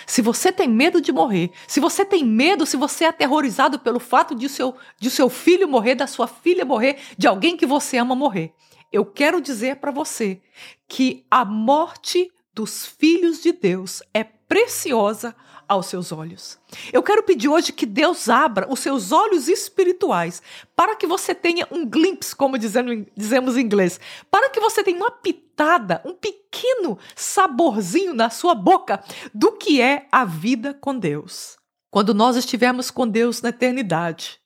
Se 0.05 0.21
você 0.21 0.51
tem 0.51 0.67
medo 0.67 1.01
de 1.01 1.11
morrer, 1.11 1.51
se 1.67 1.79
você 1.79 2.05
tem 2.05 2.23
medo, 2.23 2.65
se 2.65 2.77
você 2.77 3.03
é 3.05 3.09
aterrorizado 3.09 3.79
pelo 3.79 3.99
fato 3.99 4.33
de 4.33 4.47
seu, 4.47 4.75
de 4.99 5.09
seu 5.09 5.29
filho 5.29 5.67
morrer, 5.67 5.95
da 5.95 6.07
sua 6.07 6.27
filha 6.27 6.63
morrer, 6.63 6.99
de 7.17 7.27
alguém 7.27 7.57
que 7.57 7.65
você 7.65 7.97
ama 7.97 8.15
morrer, 8.15 8.53
eu 8.91 9.05
quero 9.05 9.41
dizer 9.41 9.77
para 9.77 9.91
você 9.91 10.41
que 10.87 11.25
a 11.29 11.43
morte 11.43 12.31
dos 12.53 12.85
filhos 12.85 13.41
de 13.41 13.51
Deus 13.51 14.01
é 14.13 14.23
preciosa 14.23 15.35
aos 15.67 15.87
seus 15.87 16.11
olhos. 16.11 16.59
Eu 16.91 17.01
quero 17.03 17.23
pedir 17.23 17.47
hoje 17.47 17.71
que 17.71 17.85
Deus 17.85 18.29
abra 18.29 18.71
os 18.71 18.79
seus 18.79 19.11
olhos 19.11 19.47
espirituais 19.47 20.41
para 20.75 20.95
que 20.95 21.07
você 21.07 21.33
tenha 21.33 21.67
um 21.71 21.85
glimpse, 21.85 22.35
como 22.35 22.57
dizendo, 22.57 23.05
dizemos 23.15 23.57
em 23.57 23.61
inglês, 23.61 23.99
para 24.29 24.49
que 24.49 24.59
você 24.59 24.83
tenha 24.83 24.97
uma 24.97 25.11
pitada, 25.11 26.01
um 26.05 26.13
pequeno 26.13 26.97
saborzinho 27.15 28.13
na 28.13 28.29
sua 28.29 28.55
boca 28.55 29.03
do 29.33 29.53
que 29.53 29.81
é 29.81 30.07
a 30.11 30.25
vida 30.25 30.73
com 30.73 30.97
Deus. 30.97 31.57
Quando 31.89 32.13
nós 32.13 32.35
estivermos 32.35 32.89
com 32.89 33.07
Deus 33.07 33.41
na 33.41 33.49
eternidade, 33.49 34.39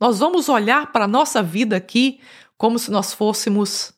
nós 0.00 0.18
vamos 0.18 0.48
olhar 0.48 0.90
para 0.92 1.04
a 1.04 1.08
nossa 1.08 1.42
vida 1.42 1.76
aqui 1.76 2.20
como 2.56 2.78
se 2.78 2.90
nós 2.90 3.12
fôssemos 3.12 3.92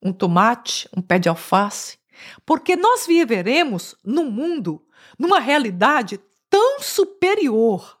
um 0.00 0.12
tomate, 0.12 0.88
um 0.96 1.00
pé 1.00 1.18
de 1.18 1.28
alface, 1.28 1.98
porque 2.44 2.76
nós 2.76 3.06
viveremos 3.06 3.96
num 4.04 4.30
mundo 4.30 4.83
numa 5.18 5.40
realidade 5.40 6.20
tão 6.48 6.80
superior, 6.80 7.98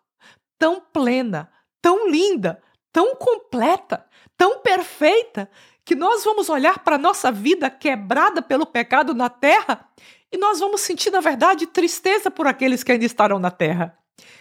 tão 0.58 0.80
plena, 0.80 1.50
tão 1.80 2.08
linda, 2.08 2.62
tão 2.92 3.16
completa, 3.16 4.06
tão 4.36 4.60
perfeita, 4.60 5.50
que 5.84 5.94
nós 5.94 6.24
vamos 6.24 6.48
olhar 6.48 6.78
para 6.78 6.96
a 6.96 6.98
nossa 6.98 7.30
vida 7.30 7.68
quebrada 7.68 8.40
pelo 8.40 8.64
pecado 8.64 9.14
na 9.14 9.28
terra 9.28 9.86
e 10.32 10.36
nós 10.38 10.58
vamos 10.58 10.80
sentir, 10.80 11.10
na 11.10 11.20
verdade, 11.20 11.66
tristeza 11.66 12.30
por 12.30 12.46
aqueles 12.46 12.82
que 12.82 12.90
ainda 12.90 13.04
estarão 13.04 13.38
na 13.38 13.50
terra. 13.50 13.96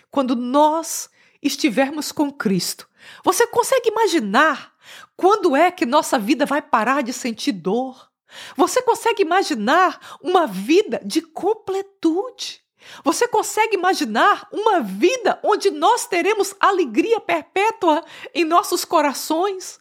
Quando 0.09 0.35
nós 0.35 1.09
estivermos 1.41 2.11
com 2.11 2.31
Cristo, 2.31 2.89
você 3.23 3.45
consegue 3.45 3.89
imaginar 3.89 4.73
quando 5.15 5.55
é 5.55 5.69
que 5.69 5.85
nossa 5.85 6.17
vida 6.17 6.45
vai 6.45 6.61
parar 6.61 7.03
de 7.03 7.13
sentir 7.13 7.51
dor? 7.51 8.09
Você 8.55 8.81
consegue 8.81 9.21
imaginar 9.21 10.17
uma 10.21 10.47
vida 10.47 10.99
de 11.05 11.21
completude? 11.21 12.62
Você 13.03 13.27
consegue 13.27 13.75
imaginar 13.75 14.47
uma 14.51 14.81
vida 14.81 15.39
onde 15.43 15.71
nós 15.71 16.07
teremos 16.07 16.53
alegria 16.59 17.19
perpétua 17.19 18.03
em 18.33 18.43
nossos 18.45 18.85
corações? 18.85 19.79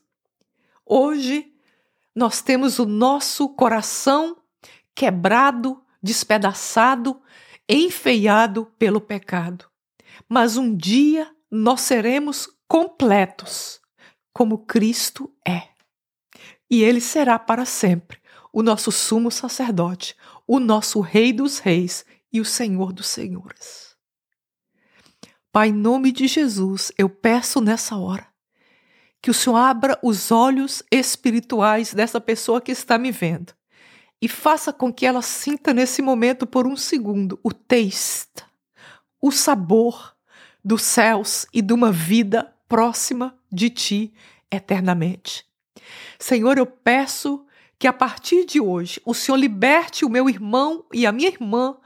Hoje, 0.85 1.53
nós 2.15 2.43
temos 2.43 2.79
o 2.79 2.87
nosso 2.87 3.49
coração 3.51 4.37
quebrado, 4.95 5.83
despedaçado, 6.03 7.21
enfeiado 7.69 8.67
pelo 8.79 9.01
pecado. 9.01 9.67
Mas 10.29 10.57
um 10.57 10.75
dia 10.77 11.31
nós 11.51 11.81
seremos 11.83 12.49
completos, 12.69 13.81
como 14.33 14.59
Cristo 14.67 15.33
é. 15.47 15.69
E 16.71 16.83
Ele 16.83 17.01
será 17.01 17.39
para 17.39 17.65
sempre 17.65 18.21
o 18.53 18.63
nosso 18.63 18.93
sumo 18.93 19.31
sacerdote, 19.31 20.17
o 20.47 20.59
nosso 20.59 21.01
Rei 21.01 21.33
dos 21.33 21.59
Reis 21.59 22.05
e 22.33 22.41
o 22.41 22.45
Senhor 22.45 22.93
dos 22.93 23.07
Senhores. 23.09 23.97
Pai, 25.53 25.69
em 25.69 25.73
nome 25.73 26.13
de 26.13 26.27
Jesus, 26.27 26.91
eu 26.97 27.09
peço 27.09 27.61
nessa 27.61 27.97
hora 27.97 28.27
que 29.21 29.31
o 29.31 29.35
Senhor 29.35 29.57
abra 29.57 29.99
os 30.03 30.33
olhos 30.33 30.83
espirituais 30.91 31.95
dessa 31.95 32.21
pessoa 32.21 32.61
que 32.61 32.73
está 32.73 32.99
me 32.99 33.13
vendo 33.13 33.53
e 34.21 34.29
faça 34.29 34.73
com 34.73 34.93
que 34.93 35.05
ela 35.05 35.21
sinta 35.21 35.75
nesse 35.75 36.01
momento 36.01 36.47
por 36.47 36.67
um 36.67 36.77
segundo 36.77 37.39
o 37.43 37.53
taste, 37.53 38.45
o 39.21 39.31
sabor 39.31 40.17
dos 40.65 40.83
céus 40.83 41.47
e 41.53 41.61
de 41.61 41.73
uma 41.73 41.93
vida 41.93 42.53
próxima 42.69 43.37
de 43.51 43.69
ti 43.69 44.15
eternamente. 44.51 45.45
Senhor, 46.19 46.57
eu 46.57 46.67
peço 46.67 47.45
que 47.79 47.87
a 47.87 47.93
partir 47.93 48.47
de 48.47 48.61
hoje 48.61 49.01
o 49.05 49.13
Senhor 49.13 49.37
liberte 49.37 50.05
o 50.05 50.09
meu 50.09 50.31
irmão 50.31 50.85
e 50.93 51.05
a 51.05 51.13
minha 51.13 51.29
irmã 51.29 51.77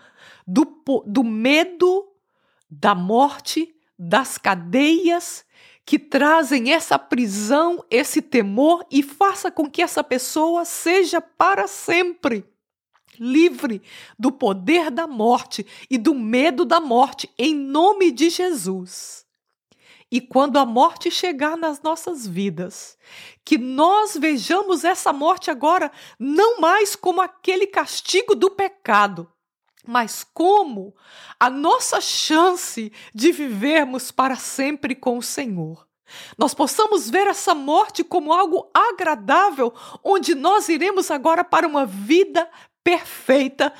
do, 0.47 0.65
do 1.07 1.25
medo 1.25 2.07
da 2.71 2.95
morte, 2.95 3.75
das 3.99 4.39
cadeias 4.39 5.45
que 5.85 5.99
trazem 5.99 6.73
essa 6.73 6.99
prisão, 6.99 7.85
esse 7.91 8.21
temor 8.21 8.85
e 8.91 9.03
faça 9.03 9.51
com 9.51 9.71
que 9.71 9.81
essa 9.81 10.03
pessoa 10.03 10.65
seja 10.65 11.21
para 11.21 11.67
sempre 11.67 12.45
livre 13.19 13.83
do 14.19 14.31
poder 14.31 14.91
da 14.91 15.07
morte 15.07 15.67
e 15.91 15.97
do 15.97 16.15
medo 16.15 16.65
da 16.65 16.81
morte, 16.81 17.31
em 17.39 17.55
nome 17.55 18.11
de 18.11 18.29
Jesus. 18.29 19.25
E 20.11 20.21
quando 20.21 20.57
a 20.59 20.67
morte 20.67 21.11
chegar 21.11 21.57
nas 21.57 21.83
nossas 21.83 22.27
vidas, 22.27 22.97
que 23.45 23.59
nós 23.59 24.17
vejamos 24.17 24.85
essa 24.85 25.13
morte 25.13 25.51
agora 25.51 25.91
não 26.19 26.61
mais 26.61 26.95
como 26.95 27.21
aquele 27.21 27.67
castigo 27.67 28.35
do 28.35 28.51
pecado, 28.51 29.31
mas 29.87 30.25
como 30.25 30.95
a 31.39 31.49
nossa 31.49 32.01
chance 32.01 32.93
de 33.15 33.33
vivermos 33.33 34.11
para 34.11 34.37
sempre 34.37 34.95
com 34.95 35.19
o 35.19 35.23
Senhor. 35.23 35.87
Nós 36.39 36.55
possamos 36.55 37.11
ver 37.11 37.27
essa 37.27 37.55
morte 37.55 38.05
como 38.05 38.33
algo 38.33 38.71
agradável, 38.73 39.75
onde 40.05 40.35
nós 40.35 40.69
iremos 40.69 41.11
agora 41.11 41.45
para 41.45 41.67
uma 41.67 41.85
vida 41.85 42.49
perfeita, 42.83 43.73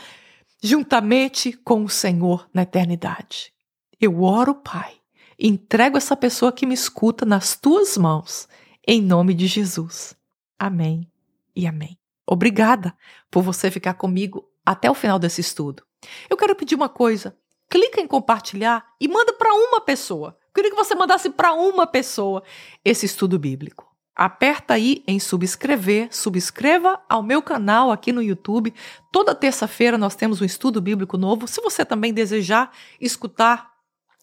juntamente 0.63 1.53
com 1.53 1.85
o 1.85 1.89
Senhor 1.89 2.49
na 2.53 2.63
eternidade. 2.63 3.53
Eu 4.01 4.23
oro, 4.23 4.55
Pai, 4.55 4.95
e 5.39 5.49
entrego 5.49 5.97
essa 5.97 6.17
pessoa 6.17 6.53
que 6.53 6.67
me 6.67 6.75
escuta 6.75 7.25
nas 7.25 7.57
tuas 7.57 7.97
mãos, 7.97 8.49
em 8.87 9.01
nome 9.01 9.35
de 9.35 9.47
Jesus. 9.47 10.17
Amém 10.59 11.11
e 11.55 11.67
amém. 11.67 11.99
Obrigada 12.27 12.97
por 13.31 13.43
você 13.43 13.71
ficar 13.71 13.95
comigo 13.95 14.49
até 14.65 14.91
o 14.91 14.95
final 14.95 15.19
desse 15.19 15.41
estudo. 15.41 15.85
Eu 16.29 16.37
quero 16.37 16.55
pedir 16.55 16.75
uma 16.75 16.89
coisa. 16.89 17.37
Clica 17.69 18.01
em 18.01 18.07
compartilhar 18.07 18.85
e 19.01 19.09
manda 19.09 19.33
para 19.33 19.53
uma 19.53 19.81
pessoa. 19.81 20.37
Eu 20.41 20.53
queria 20.55 20.71
que 20.71 20.77
você 20.77 20.95
mandasse 20.95 21.31
para 21.31 21.53
uma 21.53 21.87
pessoa 21.87 22.43
esse 22.85 23.07
estudo 23.07 23.39
bíblico. 23.39 23.87
Aperta 24.15 24.73
aí 24.75 25.05
em 25.07 25.21
subscrever, 25.21 26.09
subscreva 26.11 26.99
ao 27.07 27.23
meu 27.23 27.43
canal 27.43 27.93
aqui 27.93 28.13
no 28.13 28.23
YouTube. 28.23 28.73
Toda 29.13 29.35
terça-feira 29.35 29.99
nós 29.99 30.15
temos 30.15 30.41
um 30.41 30.45
estudo 30.45 30.81
bíblico 30.81 31.19
novo. 31.19 31.47
Se 31.47 31.61
você 31.61 31.85
também 31.85 32.15
desejar 32.15 32.73
escutar 32.99 33.71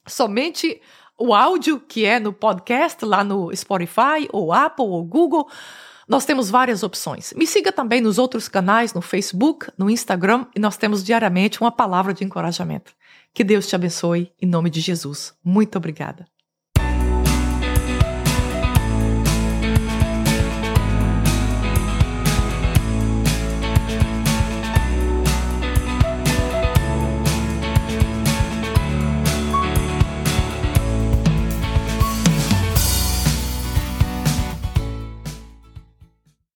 somente 0.07 0.81
o 1.15 1.33
áudio 1.33 1.79
que 1.79 2.05
é 2.05 2.19
no 2.19 2.33
podcast 2.33 3.05
lá 3.05 3.23
no 3.23 3.55
Spotify 3.55 4.27
ou 4.31 4.51
Apple 4.51 4.85
ou 4.85 5.03
Google, 5.03 5.47
nós 6.07 6.25
temos 6.25 6.49
várias 6.49 6.83
opções. 6.83 7.33
Me 7.35 7.47
siga 7.47 7.71
também 7.71 8.01
nos 8.01 8.17
outros 8.17 8.47
canais, 8.47 8.93
no 8.93 9.01
Facebook, 9.01 9.67
no 9.77 9.89
Instagram, 9.89 10.45
e 10.55 10.59
nós 10.59 10.77
temos 10.77 11.03
diariamente 11.03 11.61
uma 11.61 11.71
palavra 11.71 12.13
de 12.13 12.23
encorajamento. 12.23 12.93
Que 13.33 13.43
Deus 13.43 13.67
te 13.67 13.75
abençoe, 13.75 14.31
em 14.41 14.45
nome 14.45 14.69
de 14.69 14.81
Jesus. 14.81 15.33
Muito 15.43 15.77
obrigada. 15.77 16.32